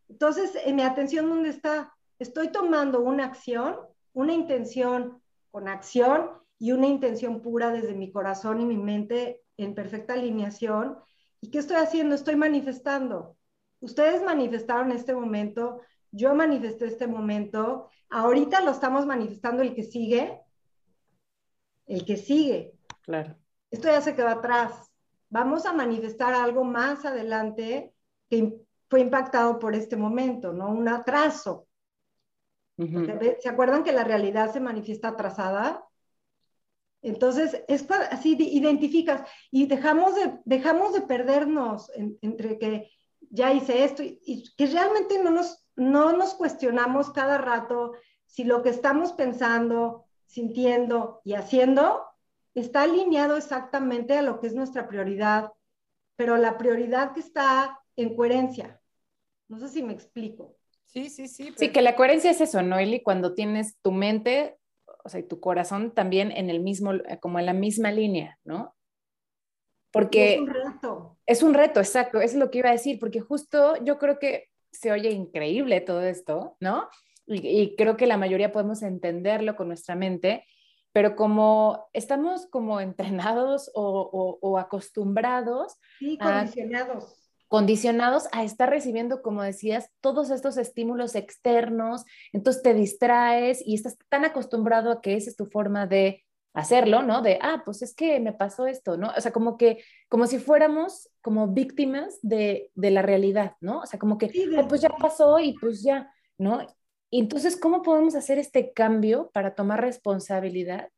Entonces, 0.10 0.52
en 0.66 0.76
mi 0.76 0.82
atención, 0.82 1.30
¿dónde 1.30 1.50
está? 1.50 1.94
Estoy 2.20 2.50
tomando 2.50 3.00
una 3.00 3.24
acción, 3.24 3.78
una 4.12 4.34
intención 4.34 5.22
con 5.52 5.70
acción 5.70 6.43
y 6.60 6.72
una 6.72 6.88
intención 6.88 7.42
pura 7.42 7.72
desde 7.72 7.94
mi 7.94 8.12
corazón 8.12 8.62
y 8.62 8.66
mi 8.66 8.78
mente 8.78 9.42
en 9.58 9.76
perfecta 9.76 10.14
alineación. 10.14 10.98
¿Y 11.42 11.50
qué 11.50 11.60
estoy 11.60 11.78
haciendo? 11.78 12.16
Estoy 12.16 12.36
manifestando. 12.36 13.38
Ustedes 13.80 14.24
manifestaron 14.24 14.92
este 14.92 15.14
momento, 15.14 15.82
yo 16.12 16.34
manifesté 16.36 16.86
este 16.86 17.08
momento, 17.08 17.90
ahorita 18.10 18.62
lo 18.62 18.72
estamos 18.72 19.06
manifestando 19.06 19.62
el 19.62 19.76
que 19.76 19.84
sigue, 19.84 20.40
el 21.86 22.06
que 22.06 22.16
sigue. 22.16 22.74
Claro. 23.02 23.36
Esto 23.70 23.88
ya 23.88 24.00
se 24.02 24.16
quedó 24.16 24.30
atrás. 24.30 24.90
Vamos 25.30 25.66
a 25.66 25.74
manifestar 25.74 26.34
algo 26.34 26.64
más 26.64 27.04
adelante 27.06 27.94
que 28.30 28.54
fue 28.90 29.02
impactado 29.02 29.60
por 29.60 29.76
este 29.76 29.98
momento, 29.98 30.54
¿no? 30.54 30.70
Un 30.70 30.88
atraso. 30.88 31.68
¿Se 32.78 33.50
acuerdan 33.50 33.84
que 33.84 33.92
la 33.92 34.04
realidad 34.04 34.54
se 34.54 34.60
manifiesta 34.60 35.10
atrasada? 35.10 35.84
Entonces, 37.04 37.64
es 37.68 37.86
así 38.10 38.38
identificas 38.40 39.30
y 39.52 39.68
dejamos 39.68 40.16
de, 40.16 40.40
dejamos 40.46 40.94
de 40.94 41.02
perdernos 41.02 41.92
entre 42.22 42.58
que 42.58 42.92
ya 43.30 43.54
hice 43.54 43.84
esto 43.84 44.02
y, 44.04 44.52
que 44.56 44.68
realmente 44.68 45.22
no 45.22 45.30
nos, 45.30 45.68
no 45.76 46.14
nos 46.14 46.34
cuestionamos 46.34 47.12
cada 47.12 47.38
rato 47.38 47.92
si 48.26 48.46
lo 48.46 48.64
que 48.64 48.70
estamos 48.70 49.12
pensando, 49.12 50.06
sintiendo 50.28 51.22
y 51.26 51.34
haciendo 51.34 52.04
está 52.56 52.84
alineado 52.84 53.36
exactamente 53.36 54.18
a 54.18 54.22
lo 54.22 54.40
que 54.40 54.48
es 54.48 54.54
nuestra 54.54 54.88
prioridad, 54.88 55.52
pero 56.16 56.38
la 56.38 56.58
prioridad 56.58 57.14
que 57.14 57.20
está 57.20 57.80
en 57.98 58.16
coherencia. 58.16 58.80
No 59.50 59.60
sé 59.60 59.68
si 59.68 59.84
me 59.84 59.94
explico. 59.94 60.56
Sí, 60.86 61.10
sí, 61.10 61.28
sí. 61.28 61.54
Sí, 61.58 61.72
que 61.72 61.82
la 61.82 61.96
coherencia 61.96 62.32
es 62.32 62.40
eso, 62.40 62.62
¿no, 62.62 62.78
Eli? 62.78 63.02
Cuando 63.02 63.34
tienes 63.34 63.78
tu 63.82 63.92
mente, 63.92 64.58
o 65.04 65.10
sea, 65.10 65.20
y 65.20 65.24
tu 65.24 65.40
corazón 65.40 65.94
también 65.94 66.32
en 66.32 66.50
el 66.50 66.60
mismo, 66.62 66.92
como 67.22 67.40
en 67.40 67.46
la 67.46 67.54
misma 67.54 67.92
línea, 67.92 68.40
¿no? 68.44 68.76
Porque... 69.92 70.36
Es 70.36 70.40
un 70.40 70.48
reto. 70.48 71.18
Es 71.26 71.44
un 71.44 71.54
reto, 71.54 71.80
exacto, 71.80 72.20
eso 72.20 72.34
es 72.34 72.40
lo 72.40 72.50
que 72.50 72.60
iba 72.60 72.70
a 72.70 72.74
decir, 72.74 73.00
porque 73.00 73.20
justo 73.20 73.76
yo 73.84 74.00
creo 74.00 74.20
que 74.20 74.50
se 74.72 74.92
oye 74.92 75.12
increíble 75.12 75.82
todo 75.82 76.02
esto, 76.02 76.58
¿no? 76.60 76.90
Y, 77.26 77.76
creo 77.78 77.96
que 77.96 78.08
la 78.08 78.18
mayoría 78.18 78.52
podemos 78.52 78.82
entenderlo 78.82 79.56
con 79.56 79.68
nuestra 79.68 79.96
mente, 79.96 80.46
pero 80.92 81.16
como 81.16 81.88
estamos 81.94 82.48
como 82.48 82.80
entrenados 82.82 83.72
o, 83.74 84.58
acostumbrados. 84.60 85.78
Sí, 86.00 86.18
condicionados 86.18 87.23
condicionados 87.54 88.30
a 88.32 88.44
estar 88.44 88.68
recibiendo, 88.68 89.22
como 89.22 89.44
decías, 89.44 89.92
todos 90.02 90.32
estos 90.32 90.58
estímulos 90.58 91.14
externos, 91.14 92.04
entonces 92.32 92.64
te 92.64 92.74
distraes 92.74 93.62
y 93.64 93.76
estás 93.76 93.96
tan 94.10 94.26
acostumbrado 94.26 94.92
a 94.92 95.02
que 95.02 95.14
esa 95.14 95.30
es 95.30 95.36
tu 95.36 95.46
forma 95.46 95.86
de 95.86 96.24
hacerlo, 96.56 97.04
¿no? 97.04 97.22
De, 97.22 97.38
ah, 97.44 97.62
pues 97.64 97.84
es 97.84 97.94
que 97.94 98.20
me 98.20 98.34
pasó 98.34 98.66
esto, 98.66 98.98
¿no? 98.98 99.12
O 99.16 99.22
sea, 99.22 99.32
como 99.32 99.56
que, 99.56 99.84
como 100.10 100.26
si 100.26 100.40
fuéramos 100.40 101.12
como 101.22 101.48
víctimas 101.48 102.18
de, 102.24 102.72
la 102.74 103.04
realidad, 103.04 103.54
¿no? 103.62 103.82
O 103.82 103.86
sea, 103.86 104.00
como 104.00 104.18
que, 104.18 104.32
pues 104.68 104.82
ya 104.82 104.90
pasó 104.90 105.38
y 105.38 105.54
pues 105.54 105.84
ya, 105.84 106.12
¿no? 106.40 106.66
Y 107.12 107.20
entonces, 107.20 107.56
¿cómo 107.56 107.84
podemos 107.84 108.16
hacer 108.16 108.40
este 108.40 108.74
cambio 108.74 109.30
para 109.32 109.54
tomar 109.54 109.80
responsabilidad 109.80 110.90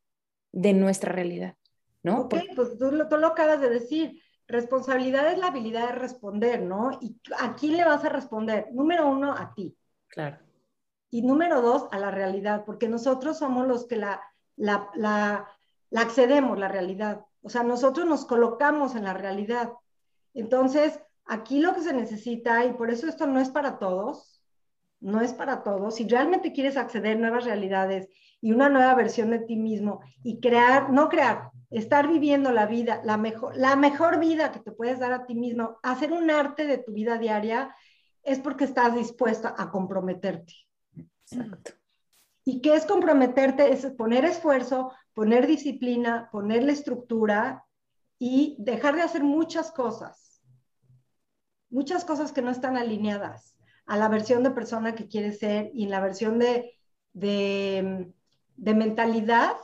de 0.54 0.72
nuestra 0.72 1.12
realidad? 1.12 1.56
¿no? 2.02 2.22
Ok, 2.22 2.36
pues 2.56 2.78
tú, 2.78 2.92
tú 3.10 3.18
lo 3.18 3.28
acabas 3.28 3.60
de 3.60 3.70
decir 3.72 4.22
Responsabilidad 4.48 5.32
es 5.32 5.40
la 5.40 5.48
habilidad 5.48 5.88
de 5.88 5.96
responder, 5.96 6.62
¿no? 6.62 6.92
¿Y 7.02 7.20
a 7.40 7.56
quién 7.56 7.78
le 7.78 7.86
vas 7.86 8.04
a 8.06 8.10
responder? 8.10 8.68
Número 8.72 9.08
uno, 9.08 9.34
a 9.34 9.54
ti. 9.54 9.76
Claro. 10.08 10.38
Y 11.10 11.22
número 11.24 11.62
dos, 11.62 11.88
a 11.92 12.00
la 12.00 12.12
realidad, 12.12 12.64
porque 12.66 12.88
nosotros 12.88 13.40
somos 13.40 13.68
los 13.68 13.86
que 13.88 13.96
la, 13.96 14.22
la, 14.56 14.90
la, 14.96 15.50
la 15.90 16.02
accedemos, 16.02 16.60
la 16.60 16.68
realidad. 16.68 17.26
O 17.42 17.50
sea, 17.50 17.64
nosotros 17.64 18.06
nos 18.06 18.26
colocamos 18.26 18.96
en 18.96 19.04
la 19.04 19.14
realidad. 19.14 19.72
Entonces, 20.34 21.00
aquí 21.26 21.60
lo 21.60 21.74
que 21.74 21.82
se 21.82 21.94
necesita, 21.94 22.66
y 22.66 22.74
por 22.74 22.92
eso 22.92 23.08
esto 23.08 23.28
no 23.28 23.40
es 23.40 23.50
para 23.50 23.80
todos, 23.80 24.44
no 25.00 25.22
es 25.22 25.34
para 25.34 25.64
todos, 25.64 25.96
si 25.96 26.08
realmente 26.08 26.54
quieres 26.54 26.78
acceder 26.78 27.18
a 27.18 27.20
nuevas 27.20 27.46
realidades 27.46 28.10
y 28.42 28.52
una 28.52 28.70
nueva 28.70 28.96
versión 28.96 29.30
de 29.30 29.40
ti 29.40 29.56
mismo 29.56 30.02
y 30.24 30.40
crear, 30.40 30.92
no 30.92 31.10
crear, 31.10 31.52
estar 31.70 32.08
viviendo 32.08 32.52
la 32.52 32.66
vida, 32.66 33.02
la 33.04 33.18
mejor, 33.18 33.56
la 33.58 33.76
mejor 33.76 34.20
vida 34.20 34.52
que 34.52 34.60
te 34.60 34.72
puedes 34.72 35.00
dar 35.00 35.12
a 35.12 35.26
ti 35.26 35.36
mismo, 35.36 35.80
hacer 35.84 36.12
un 36.12 36.30
arte 36.30 36.66
de 36.66 36.78
tu 36.78 36.94
vida 36.94 37.18
diaria, 37.18 37.76
es 38.24 38.40
porque 38.40 38.66
estás 38.66 38.96
dispuesta 38.96 39.54
a 39.58 39.72
comprometerte. 39.72 40.54
Exacto. 41.30 41.72
¿Y 42.44 42.62
qué 42.62 42.76
es 42.76 42.86
comprometerte? 42.86 43.74
Es 43.74 43.86
poner 43.88 44.26
esfuerzo, 44.26 44.92
poner 45.14 45.48
disciplina, 45.48 46.30
ponerle 46.32 46.74
estructura 46.74 47.66
y 48.20 48.56
dejar 48.60 48.96
de 48.96 49.02
hacer 49.02 49.24
muchas 49.24 49.72
cosas. 49.72 50.42
Muchas 51.70 52.06
cosas 52.06 52.32
que 52.32 52.44
no 52.44 52.52
están 52.52 52.78
alineadas 52.78 53.56
a 53.88 53.98
la 53.98 54.08
versión 54.10 54.44
de 54.44 54.52
persona 54.52 54.96
que 54.96 55.08
quieres 55.08 55.40
ser 55.40 55.72
y 55.74 55.84
en 55.84 55.92
la 55.92 56.00
versión 56.00 56.40
de, 56.40 56.74
de, 57.14 58.14
de 58.56 58.74
mentalidad 58.74 59.56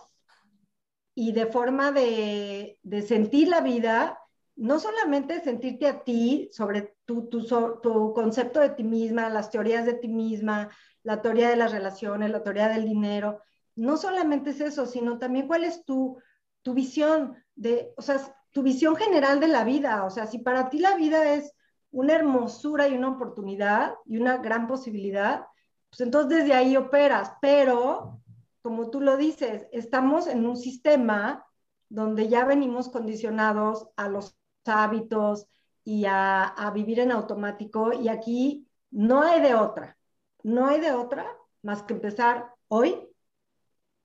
y 1.22 1.34
de 1.34 1.46
forma 1.46 1.92
de, 1.92 2.80
sentir 3.08 3.48
la 3.48 3.62
vida, 3.62 4.18
no 4.56 4.80
solamente 4.80 5.40
sentirte 5.42 5.86
a 5.88 6.04
ti 6.04 6.50
sobre 6.52 6.96
tu, 7.06 7.30
tu, 7.30 8.12
concepto 8.16 8.60
de 8.60 8.70
ti 8.72 8.84
misma, 8.84 9.30
las 9.30 9.52
teorías 9.52 9.86
de 9.86 9.94
ti 9.94 10.08
misma, 10.08 10.72
la 11.04 11.22
teoría 11.22 11.52
de 11.52 11.58
las 11.58 11.74
relaciones, 11.74 12.32
la 12.32 12.42
teoría 12.42 12.70
del 12.70 12.86
dinero, 12.86 13.40
no 13.76 13.98
solamente 13.98 14.50
es 14.50 14.62
eso, 14.62 14.88
sino 14.88 15.20
también 15.20 15.46
cuál 15.46 15.64
es 15.64 15.86
tu, 15.86 16.18
tu 16.64 16.74
visión 16.74 17.36
de, 17.54 17.94
o 17.98 18.02
sea, 18.02 18.18
tu 18.50 18.64
visión 18.64 18.96
general 18.96 19.40
de 19.40 19.48
la 19.48 19.64
vida, 19.64 20.06
o 20.06 20.10
sea, 20.10 20.26
si 20.26 20.40
para 20.40 20.70
ti 20.70 20.80
la 20.80 20.96
vida 20.96 21.36
es 21.36 21.54
una 21.92 22.16
hermosura 22.16 22.88
y 22.88 22.98
una 22.98 23.10
oportunidad 23.10 23.94
y 24.08 24.18
una 24.18 24.38
gran 24.38 24.66
posibilidad, 24.66 25.46
pues 25.92 26.02
entonces 26.02 26.40
desde 26.40 26.56
ahí 26.56 26.76
operas, 26.78 27.34
pero 27.40 28.21
como 28.62 28.90
tú 28.90 29.02
lo 29.02 29.18
dices, 29.18 29.68
estamos 29.72 30.28
en 30.28 30.46
un 30.46 30.58
sistema 30.58 31.46
donde 31.90 32.30
ya 32.30 32.46
venimos 32.46 32.90
condicionados 32.90 33.90
a 33.98 34.08
los 34.08 34.38
hábitos 34.66 35.48
y 35.84 36.06
a, 36.08 36.72
vivir 36.74 37.00
en 37.00 37.12
automático 37.12 37.92
y 37.94 38.08
aquí 38.08 38.68
no 38.92 39.24
hay 39.24 39.42
de 39.42 39.56
otra, 39.56 39.98
no 40.44 40.68
hay 40.68 40.80
de 40.80 40.94
otra 40.94 41.26
más 41.64 41.84
que 41.84 41.94
empezar 41.94 42.54
hoy 42.68 43.10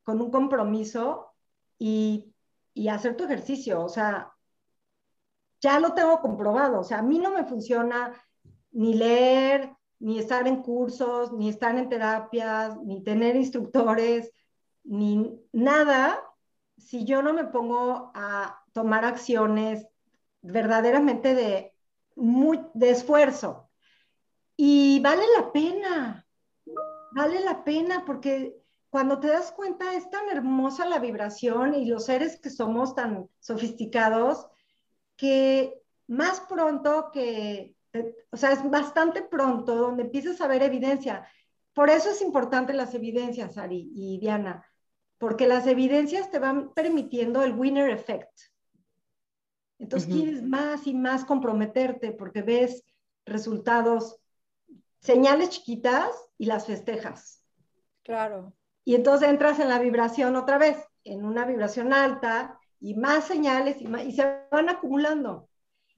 con 0.03 0.21
un 0.21 0.31
compromiso 0.31 1.35
y, 1.79 2.33
y 2.75 2.89
hacer 2.89 3.17
tu 3.17 3.25
ejercicio. 3.25 3.83
O 3.83 3.89
sea, 3.89 4.33
ya 5.61 5.81
lo 5.81 5.95
tengo 5.95 6.21
comprobado. 6.21 6.81
O 6.81 6.85
sea, 6.85 6.99
a 6.99 7.03
mí 7.03 7.19
no 7.19 7.31
me 7.33 7.45
funciona 7.45 8.13
ni 8.73 8.95
leer, 8.95 9.77
ni 9.99 10.19
estar 10.19 10.47
en 10.47 10.63
cursos, 10.63 11.33
ni 11.33 11.49
estar 11.49 11.77
en 11.77 11.89
terapias, 11.89 12.77
ni 12.83 13.03
tener 13.03 13.37
instructores 13.37 14.33
ni 14.87 15.39
nada 15.53 16.23
si 16.79 17.05
yo 17.05 17.23
no 17.23 17.33
me 17.33 17.45
pongo 17.45 18.13
a 18.15 18.63
tomar 18.73 19.05
acciones 19.05 19.87
verdaderamente 20.43 21.35
de, 21.35 21.73
muy, 22.15 22.61
de 22.75 22.91
esfuerzo. 22.91 23.71
Y 24.57 25.01
vale 25.01 25.23
la 25.39 25.53
pena, 25.53 26.27
vale 27.13 27.41
la 27.41 27.65
pena 27.65 28.05
porque 28.07 28.57
cuando 28.91 29.21
te 29.21 29.29
das 29.29 29.53
cuenta 29.53 29.95
es 29.95 30.09
tan 30.11 30.29
hermosa 30.31 30.87
la 30.87 30.99
vibración 30.99 31.75
y 31.75 31.85
los 31.87 32.07
seres 32.07 32.41
que 32.41 32.51
somos 32.51 32.95
tan 32.95 33.29
sofisticados 33.41 34.47
que 35.17 35.83
más 36.07 36.41
pronto 36.41 37.11
que, 37.13 37.77
o 38.31 38.37
sea, 38.37 38.53
es 38.53 38.71
bastante 38.71 39.23
pronto 39.23 39.75
donde 39.75 40.05
empiezas 40.05 40.41
a 40.41 40.47
ver 40.47 40.63
evidencia. 40.63 41.27
Por 41.75 41.91
eso 41.91 42.11
es 42.11 42.23
importante 42.23 42.73
las 42.73 42.95
evidencias, 42.95 43.59
Ari 43.59 43.91
y 43.95 44.19
Diana, 44.19 44.65
porque 45.19 45.47
las 45.47 45.67
evidencias 45.67 46.31
te 46.31 46.39
van 46.39 46.73
permitiendo 46.75 47.43
el 47.43 47.55
winner 47.55 47.91
effect. 47.91 48.31
Entonces 49.79 50.13
quieres 50.13 50.43
más 50.43 50.87
y 50.87 50.95
más 50.95 51.25
comprometerte 51.25 52.13
porque 52.13 52.43
ves 52.43 52.85
resultados, 53.27 54.19
señales 55.01 55.51
chiquitas 55.51 56.11
y 56.39 56.47
las 56.47 56.67
festejas. 56.67 57.45
Claro. 58.03 58.55
Y 58.85 58.95
entonces 58.95 59.29
entras 59.29 59.59
en 59.59 59.69
la 59.69 59.79
vibración 59.79 60.37
otra 60.37 60.59
vez, 60.59 60.79
en 61.05 61.25
una 61.25 61.45
vibración 61.45 61.93
alta 61.93 62.59
y 62.81 62.95
más 62.95 63.25
señales 63.25 63.81
y, 63.81 63.95
y 64.03 64.13
se 64.13 64.41
van 64.51 64.69
acumulando. 64.69 65.49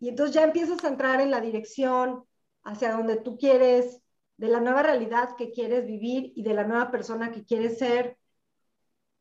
Y 0.00 0.08
entonces 0.08 0.34
ya 0.34 0.44
empiezas 0.44 0.82
a 0.84 0.88
entrar 0.88 1.20
en 1.20 1.30
la 1.30 1.40
dirección 1.40 2.24
hacia 2.64 2.92
donde 2.92 3.16
tú 3.16 3.36
quieres, 3.36 4.00
de 4.36 4.48
la 4.48 4.60
nueva 4.60 4.82
realidad 4.82 5.36
que 5.36 5.50
quieres 5.50 5.86
vivir 5.86 6.32
y 6.34 6.42
de 6.42 6.54
la 6.54 6.64
nueva 6.64 6.90
persona 6.90 7.32
que 7.32 7.44
quieres 7.44 7.78
ser. 7.78 8.16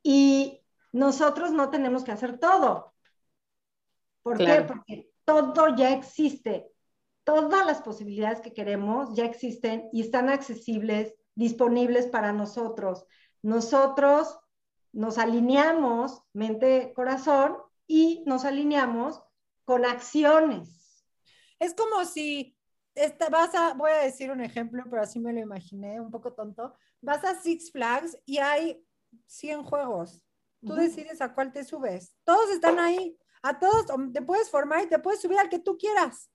Y 0.10 0.64
nosotros 0.94 1.52
no 1.52 1.70
tenemos 1.70 2.06
que 2.06 2.14
hacer 2.14 2.40
todo. 2.40 2.94
¿Por 4.22 4.38
qué? 4.38 4.64
Porque 4.66 5.12
todo 5.26 5.76
ya 5.76 5.92
existe. 5.92 6.72
Todas 7.26 7.66
las 7.66 7.82
posibilidades 7.82 8.40
que 8.40 8.54
queremos 8.54 9.14
ya 9.14 9.26
existen 9.26 9.90
y 9.92 10.00
están 10.00 10.30
accesibles, 10.30 11.14
disponibles 11.36 12.08
para 12.08 12.32
nosotros. 12.32 13.06
Nosotros 13.42 14.40
nos 14.94 15.18
alineamos 15.18 16.24
mente, 16.32 16.94
corazón 16.96 17.58
y 17.86 18.24
nos 18.26 18.46
alineamos 18.46 19.22
con 19.66 19.84
acciones. 19.84 21.04
Es 21.60 21.74
como 21.74 22.06
si 22.06 22.58
esta, 22.96 23.28
vas 23.28 23.54
a, 23.56 23.74
voy 23.74 23.92
a 23.92 24.04
decir 24.06 24.32
un 24.32 24.40
ejemplo, 24.40 24.86
pero 24.90 25.02
así 25.02 25.20
me 25.20 25.34
lo 25.34 25.42
imaginé, 25.42 26.00
un 26.00 26.12
poco 26.12 26.32
tonto. 26.32 26.76
Vas 27.02 27.26
a 27.26 27.36
Six 27.36 27.74
Flags 27.74 28.18
y 28.26 28.38
hay 28.38 28.87
100 29.26 29.64
juegos. 29.64 30.22
Tú 30.62 30.74
decides 30.74 31.22
a 31.22 31.34
cuál 31.34 31.52
te 31.52 31.64
subes. 31.64 32.16
Todos 32.24 32.50
están 32.50 32.80
ahí. 32.80 33.18
A 33.42 33.60
todos 33.60 33.86
te 34.12 34.22
puedes 34.22 34.50
formar 34.50 34.84
y 34.84 34.90
te 34.90 35.00
puedes 35.00 35.22
subir 35.22 35.40
al 35.40 35.50
que 35.50 35.60
tú 35.60 35.78
quieras. 35.78 36.30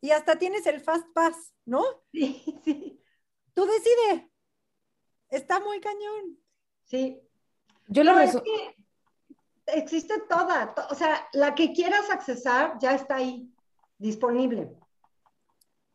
Y 0.00 0.12
hasta 0.12 0.36
tienes 0.36 0.66
el 0.66 0.80
Fast 0.80 1.06
Pass, 1.12 1.52
¿no? 1.64 1.84
Sí, 2.12 2.42
sí. 2.64 3.02
Tú 3.54 3.66
decides. 3.66 4.30
Está 5.28 5.60
muy 5.60 5.80
cañón. 5.80 6.38
Sí. 6.84 7.20
Yo 7.88 8.04
lo 8.04 8.14
no, 8.14 8.20
existe 9.74 10.20
toda, 10.28 10.74
o 10.90 10.94
sea, 10.94 11.28
la 11.32 11.54
que 11.54 11.72
quieras 11.72 12.10
accesar 12.10 12.76
ya 12.80 12.94
está 12.94 13.16
ahí, 13.16 13.52
disponible. 13.98 14.70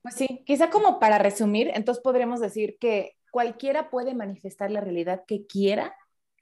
Pues 0.02 0.16
sí, 0.16 0.44
quizá 0.46 0.70
como 0.70 1.00
para 1.00 1.18
resumir, 1.18 1.72
entonces 1.74 2.04
podríamos 2.04 2.40
decir 2.40 2.78
que 2.80 3.18
cualquiera 3.36 3.90
puede 3.90 4.14
manifestar 4.14 4.72
la 4.72 4.80
realidad 4.80 5.26
que 5.28 5.46
quiera 5.46 5.94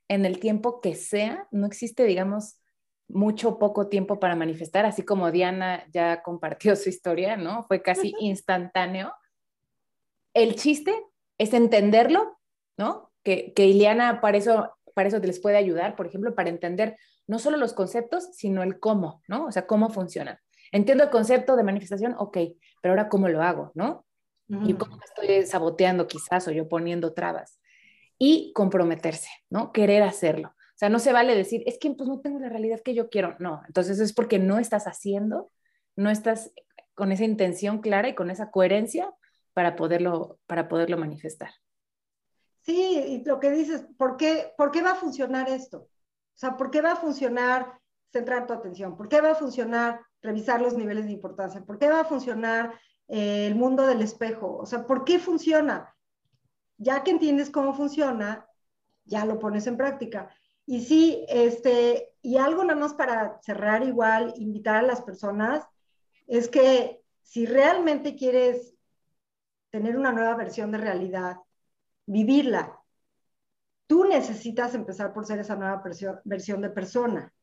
en 0.07 0.27
el 0.27 0.39
tiempo 0.39 0.79
que 0.79 0.93
sea, 0.93 1.47
no 1.49 1.65
existe, 1.65 2.03
digamos, 2.03 2.61
mucho 3.07 3.49
o 3.49 3.57
poco 3.57 3.87
tiempo 3.87 4.19
para 4.19 4.35
manifestar, 4.35 4.85
así 4.85 5.01
como 5.01 5.31
Diana 5.31 5.87
ya 5.91 6.21
compartió 6.21 6.75
su 6.75 6.89
historia, 6.89 7.35
¿no? 7.35 7.63
Fue 7.63 7.81
casi 7.81 8.13
instantáneo. 8.19 9.11
El 10.35 10.53
chiste 10.53 10.93
es 11.39 11.55
entenderlo, 11.55 12.37
¿no? 12.77 13.11
Que, 13.23 13.53
que 13.55 13.65
Ileana 13.65 14.21
para 14.21 14.37
eso, 14.37 14.69
para 14.93 15.09
eso 15.09 15.17
les 15.17 15.39
puede 15.39 15.57
ayudar, 15.57 15.95
por 15.95 16.05
ejemplo, 16.05 16.35
para 16.35 16.51
entender 16.51 16.95
no 17.25 17.39
solo 17.39 17.57
los 17.57 17.73
conceptos, 17.73 18.29
sino 18.33 18.61
el 18.61 18.79
cómo, 18.79 19.23
¿no? 19.27 19.47
O 19.47 19.51
sea, 19.51 19.65
cómo 19.65 19.89
funcionan. 19.89 20.37
Entiendo 20.71 21.05
el 21.05 21.09
concepto 21.09 21.55
de 21.55 21.63
manifestación, 21.63 22.13
ok, 22.19 22.37
pero 22.83 22.91
ahora 22.91 23.09
cómo 23.09 23.29
lo 23.29 23.41
hago, 23.41 23.71
¿no? 23.73 24.05
Y 24.65 24.73
cómo 24.75 24.99
estoy 25.03 25.45
saboteando 25.45 26.07
quizás 26.07 26.47
o 26.47 26.51
yo 26.51 26.67
poniendo 26.67 27.13
trabas. 27.13 27.59
Y 28.17 28.51
comprometerse, 28.53 29.29
¿no? 29.49 29.71
Querer 29.71 30.03
hacerlo. 30.03 30.49
O 30.49 30.77
sea, 30.77 30.89
no 30.89 30.99
se 30.99 31.13
vale 31.13 31.35
decir, 31.35 31.63
es 31.65 31.77
que 31.77 31.91
pues 31.91 32.09
no 32.09 32.19
tengo 32.19 32.39
la 32.39 32.49
realidad 32.49 32.81
que 32.81 32.93
yo 32.93 33.09
quiero. 33.09 33.35
No, 33.39 33.61
entonces 33.67 33.99
es 33.99 34.13
porque 34.13 34.39
no 34.39 34.59
estás 34.59 34.85
haciendo, 34.85 35.51
no 35.95 36.09
estás 36.09 36.51
con 36.95 37.11
esa 37.11 37.23
intención 37.23 37.79
clara 37.79 38.09
y 38.09 38.15
con 38.15 38.29
esa 38.29 38.51
coherencia 38.51 39.11
para 39.53 39.75
poderlo, 39.75 40.39
para 40.47 40.67
poderlo 40.67 40.97
manifestar. 40.97 41.51
Sí, 42.61 43.03
y 43.07 43.23
lo 43.23 43.39
que 43.39 43.51
dices, 43.51 43.85
¿por 43.97 44.17
qué, 44.17 44.53
¿por 44.57 44.71
qué 44.71 44.81
va 44.81 44.91
a 44.91 44.95
funcionar 44.95 45.49
esto? 45.49 45.79
O 45.79 46.37
sea, 46.37 46.55
¿por 46.57 46.71
qué 46.71 46.81
va 46.81 46.93
a 46.93 46.97
funcionar 46.97 47.79
centrar 48.11 48.47
tu 48.47 48.53
atención? 48.53 48.95
¿Por 48.95 49.09
qué 49.09 49.21
va 49.21 49.31
a 49.31 49.35
funcionar 49.35 49.99
revisar 50.21 50.61
los 50.61 50.75
niveles 50.75 51.05
de 51.05 51.11
importancia? 51.11 51.61
¿Por 51.61 51.77
qué 51.77 51.89
va 51.89 52.01
a 52.01 52.05
funcionar 52.05 52.79
eh, 53.07 53.47
el 53.47 53.55
mundo 53.55 53.85
del 53.87 54.01
espejo? 54.01 54.57
O 54.57 54.65
sea, 54.65 54.85
¿por 54.85 55.03
qué 55.05 55.19
funciona? 55.19 55.95
Ya 56.77 57.03
que 57.03 57.11
entiendes 57.11 57.49
cómo 57.49 57.73
funciona, 57.73 58.47
ya 59.05 59.25
lo 59.25 59.39
pones 59.39 59.67
en 59.67 59.77
práctica. 59.77 60.29
Y 60.65 60.81
sí, 60.81 61.25
este, 61.27 62.13
y 62.21 62.37
algo 62.37 62.63
nada 62.63 62.79
más 62.79 62.93
para 62.93 63.39
cerrar 63.41 63.83
igual, 63.83 64.33
invitar 64.37 64.77
a 64.77 64.81
las 64.81 65.01
personas, 65.01 65.65
es 66.27 66.47
que 66.47 67.01
si 67.21 67.45
realmente 67.45 68.15
quieres 68.15 68.73
tener 69.69 69.97
una 69.97 70.11
nueva 70.11 70.35
versión 70.35 70.71
de 70.71 70.77
realidad, 70.77 71.37
vivirla, 72.05 72.79
tú 73.87 74.05
necesitas 74.05 74.75
empezar 74.75 75.13
por 75.13 75.25
ser 75.25 75.39
esa 75.39 75.55
nueva 75.55 75.81
versión, 75.83 76.19
versión 76.23 76.61
de 76.61 76.69
persona. 76.69 77.33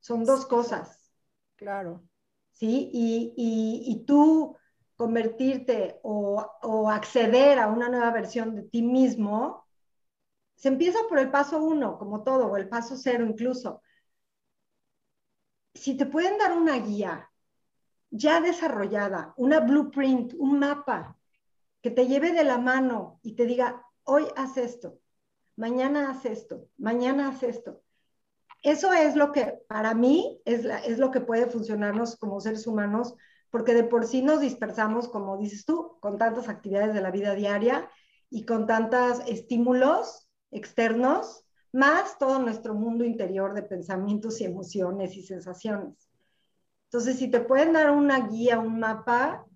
Son 0.00 0.24
dos 0.24 0.46
cosas. 0.46 1.10
Claro. 1.56 2.04
¿Sí? 2.52 2.90
Y, 2.92 3.34
y, 3.36 4.04
tú 4.04 4.56
convertirte 4.98 6.00
o, 6.02 6.44
o 6.62 6.90
acceder 6.90 7.60
a 7.60 7.68
una 7.68 7.88
nueva 7.88 8.10
versión 8.10 8.56
de 8.56 8.64
ti 8.64 8.82
mismo 8.82 9.64
se 10.56 10.68
empieza 10.68 10.98
por 11.08 11.20
el 11.20 11.30
paso 11.30 11.62
uno, 11.62 11.96
como 11.98 12.24
todo, 12.24 12.48
o 12.48 12.56
el 12.56 12.68
paso 12.68 12.96
cero 12.96 13.24
incluso. 13.24 13.80
Si 15.72 15.96
te 15.96 16.04
pueden 16.04 16.36
dar 16.36 16.52
una 16.58 16.80
guía 16.80 17.30
ya 18.10 18.40
desarrollada, 18.40 19.34
una 19.36 19.60
blueprint, 19.60 20.34
un 20.36 20.58
mapa 20.58 21.16
que 21.80 21.92
te 21.92 22.08
lleve 22.08 22.32
de 22.32 22.42
la 22.42 22.58
mano 22.58 23.20
y 23.22 23.36
te 23.36 23.46
diga, 23.46 23.86
hoy 24.02 24.26
haz 24.34 24.56
esto, 24.56 24.98
mañana 25.54 26.10
haz 26.10 26.24
esto, 26.24 26.66
mañana 26.76 27.28
haz 27.28 27.44
esto. 27.44 27.82
Eso 28.64 28.92
es 28.92 29.14
lo 29.14 29.30
que 29.30 29.60
para 29.68 29.94
mí 29.94 30.42
es, 30.44 30.64
es 30.64 30.98
lo 30.98 31.12
que 31.12 31.20
puede 31.20 31.46
funcionarnos 31.46 32.16
como 32.16 32.40
seres 32.40 32.66
humanos, 32.66 33.14
porque 33.50 33.74
de 33.74 33.84
por 33.84 34.06
sí 34.06 34.22
nos 34.22 34.40
dispersamos, 34.40 35.08
como 35.08 35.38
dices 35.38 35.64
tú, 35.64 35.98
con 36.00 36.18
tantas 36.18 36.48
actividades 36.48 36.94
de 36.94 37.00
la 37.00 37.10
vida 37.10 37.34
diaria 37.34 37.90
y 38.30 38.44
con 38.44 38.66
tantos 38.66 39.20
estímulos 39.26 40.28
externos, 40.50 41.44
más 41.72 42.18
todo 42.18 42.38
nuestro 42.38 42.74
mundo 42.74 43.04
interior 43.04 43.54
de 43.54 43.62
pensamientos 43.62 44.40
y 44.40 44.44
emociones 44.44 45.16
y 45.16 45.22
sensaciones. 45.22 46.08
Entonces, 46.84 47.18
si 47.18 47.30
te 47.30 47.40
pueden 47.40 47.74
dar 47.74 47.90
una 47.90 48.28
guía, 48.28 48.58
un 48.58 48.80
mapa, 48.80 49.46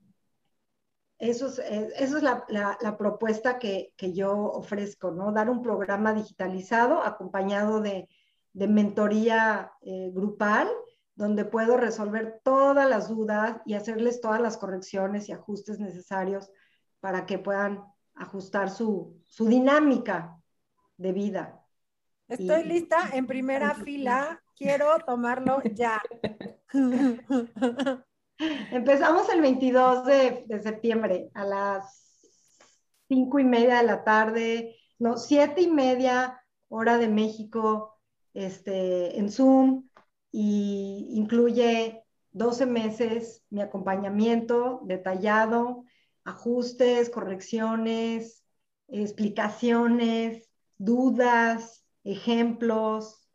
eso 1.19 1.47
es, 1.47 1.59
es 1.59 2.11
la, 2.23 2.97
propuesta 2.99 3.59
que, 3.59 3.95
yo 4.13 4.33
ofrezco, 4.33 5.13
¿no? 5.13 5.33
Dar 5.33 5.49
un 5.49 5.63
programa 5.63 6.13
digitalizado 6.13 7.03
acompañado 7.03 7.81
de, 7.81 8.09
de 8.53 8.69
mentoría 8.69 9.73
eh, 9.81 10.11
grupal, 10.13 10.69
donde 11.23 11.45
puedo 11.45 11.77
resolver 11.77 12.41
todas 12.43 12.91
las 12.91 13.09
dudas 13.09 13.61
y 13.65 13.75
hacerles 13.75 14.21
todas 14.21 14.41
las 14.41 14.57
correcciones 14.57 15.29
y 15.29 15.33
ajustes 15.33 15.79
necesarios 15.79 16.51
para 16.99 17.27
que 17.27 17.39
puedan 17.39 17.85
ajustar 18.17 18.71
su, 18.71 19.23
su 19.25 19.47
dinámica 19.47 20.37
de 20.97 21.13
vida. 21.13 21.65
Estoy 22.27 22.65
lista 22.65 23.11
en 23.13 23.29
primera 23.29 23.73
fila, 23.73 24.43
quiero 24.57 24.99
tomarlo 25.07 25.63
ya. 25.63 26.03
Empezamos 28.73 29.33
el 29.33 29.43
22 29.43 30.05
de, 30.05 30.45
de, 30.49 30.61
septiembre 30.61 31.31
a 31.35 31.45
las 31.45 32.19
cinco 33.07 33.39
y 33.39 33.45
media 33.45 33.77
de 33.77 33.85
la 33.85 34.03
tarde, 34.03 34.77
no, 34.99 35.17
siete 35.17 35.61
y 35.61 35.69
media 35.69 36.43
hora 36.69 36.99
de 36.99 37.07
México, 37.07 38.01
este, 38.35 39.21
en 39.21 39.31
Zoom, 39.31 39.85
y 40.33 41.09
incluye 41.11 42.03
12 42.33 42.67
meses 42.67 43.45
mi 43.51 43.61
acompañamiento 43.61 44.81
detallado, 44.85 45.85
ajustes, 46.25 47.11
correcciones, 47.11 48.43
explicaciones, 48.89 50.49
dudas, 50.79 51.85
ejemplos 52.05 53.29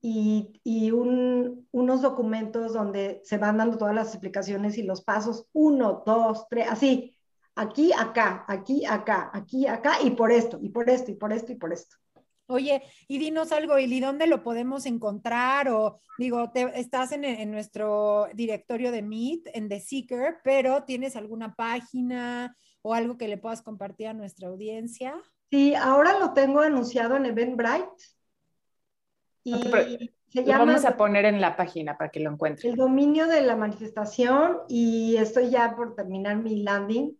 y, 0.00 0.90
unos 0.90 2.02
documentos 2.02 2.72
donde 2.72 3.20
se 3.24 3.38
van 3.38 3.58
dando 3.58 3.78
todas 3.78 3.94
las 3.94 4.08
explicaciones 4.08 4.78
y 4.78 4.82
los 4.82 5.02
pasos, 5.02 5.46
uno, 5.52 6.02
dos, 6.06 6.46
tres, 6.48 6.66
así, 6.70 7.16
aquí, 7.54 7.92
acá, 7.92 8.44
aquí, 8.48 8.84
acá, 8.86 9.30
aquí, 9.32 9.66
acá, 9.66 10.00
y 10.02 10.10
por 10.10 10.32
esto, 10.32 10.58
y 10.62 10.70
por 10.70 10.88
esto, 10.88 11.10
y 11.10 11.14
por 11.14 11.32
esto, 11.32 11.52
y 11.52 11.56
por 11.56 11.72
esto. 11.72 11.96
Oye, 12.50 12.82
y 13.08 13.18
dinos 13.18 13.52
algo, 13.52 13.78
¿y 13.78 14.00
dónde 14.00 14.26
lo 14.26 14.42
podemos 14.42 14.86
encontrar? 14.86 15.68
O 15.68 16.00
digo, 16.16 16.50
te, 16.50 16.80
estás 16.80 17.12
en, 17.12 17.24
en, 17.24 17.50
nuestro 17.50 18.26
directorio 18.32 18.90
de 18.90 19.02
Meet, 19.02 19.50
en 19.52 19.68
The 19.68 19.80
Seeker, 19.80 20.38
pero 20.42 20.84
¿tienes 20.84 21.14
alguna 21.14 21.54
página 21.54 22.56
o 22.80 22.94
algo 22.94 23.18
que 23.18 23.28
le 23.28 23.36
puedas 23.36 23.60
compartir 23.60 24.08
a 24.08 24.14
nuestra 24.14 24.48
audiencia? 24.48 25.14
Sí, 25.50 25.74
ahora 25.74 26.18
lo 26.18 26.32
tengo 26.32 26.60
anunciado 26.60 27.16
en 27.16 27.26
Eventbrite. 27.26 27.86
Y 29.44 29.52
se 30.28 30.44
llama... 30.44 30.64
Lo 30.64 30.66
vamos 30.66 30.84
a 30.86 30.96
poner 30.96 31.26
en 31.26 31.42
la 31.42 31.54
página 31.54 31.98
para 31.98 32.10
que 32.10 32.20
lo 32.20 32.30
encuentren. 32.30 32.72
El 32.72 32.78
dominio 32.78 33.26
de 33.26 33.42
la 33.42 33.56
manifestación 33.56 34.58
y 34.68 35.18
estoy 35.18 35.50
ya 35.50 35.76
por 35.76 35.94
terminar 35.94 36.36
mi 36.36 36.62
landing. 36.62 37.14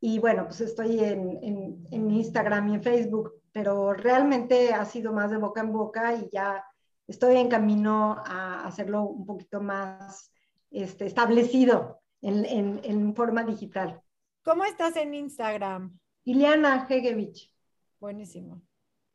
Y 0.00 0.18
bueno, 0.18 0.44
pues 0.44 0.60
estoy 0.60 1.00
en, 1.00 1.38
en, 1.42 1.86
en 1.90 2.10
Instagram 2.10 2.68
y 2.68 2.74
en 2.74 2.82
Facebook, 2.82 3.32
pero 3.56 3.94
realmente 3.94 4.74
ha 4.74 4.84
sido 4.84 5.14
más 5.14 5.30
de 5.30 5.38
boca 5.38 5.62
en 5.62 5.72
boca 5.72 6.12
y 6.12 6.28
ya 6.30 6.62
estoy 7.08 7.36
en 7.36 7.48
camino 7.48 8.22
a 8.26 8.66
hacerlo 8.66 9.04
un 9.04 9.24
poquito 9.24 9.62
más 9.62 10.30
este, 10.70 11.06
establecido 11.06 12.02
en, 12.20 12.44
en, 12.44 12.80
en, 12.84 13.14
forma 13.14 13.44
digital. 13.44 14.02
¿Cómo 14.44 14.62
estás 14.66 14.94
en 14.96 15.14
Instagram? 15.14 15.98
Ileana 16.24 16.86
Hegevich. 16.86 17.50
Buenísimo. 17.98 18.60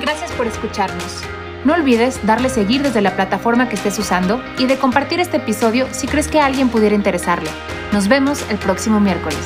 Gracias 0.01 0.31
por 0.31 0.47
escucharnos. 0.47 1.21
No 1.63 1.73
olvides 1.73 2.19
darle 2.25 2.49
seguir 2.49 2.83
desde 2.83 3.01
la 3.01 3.15
plataforma 3.15 3.67
que 3.67 3.75
estés 3.75 3.97
usando 3.97 4.41
y 4.59 4.67
de 4.67 4.77
compartir 4.77 5.19
este 5.19 5.37
episodio 5.37 5.87
si 5.91 6.07
crees 6.07 6.27
que 6.27 6.39
alguien 6.39 6.69
pudiera 6.69 6.95
interesarle. 6.95 7.49
Nos 7.91 8.07
vemos 8.07 8.45
el 8.49 8.57
próximo 8.57 8.99
miércoles. 8.99 9.39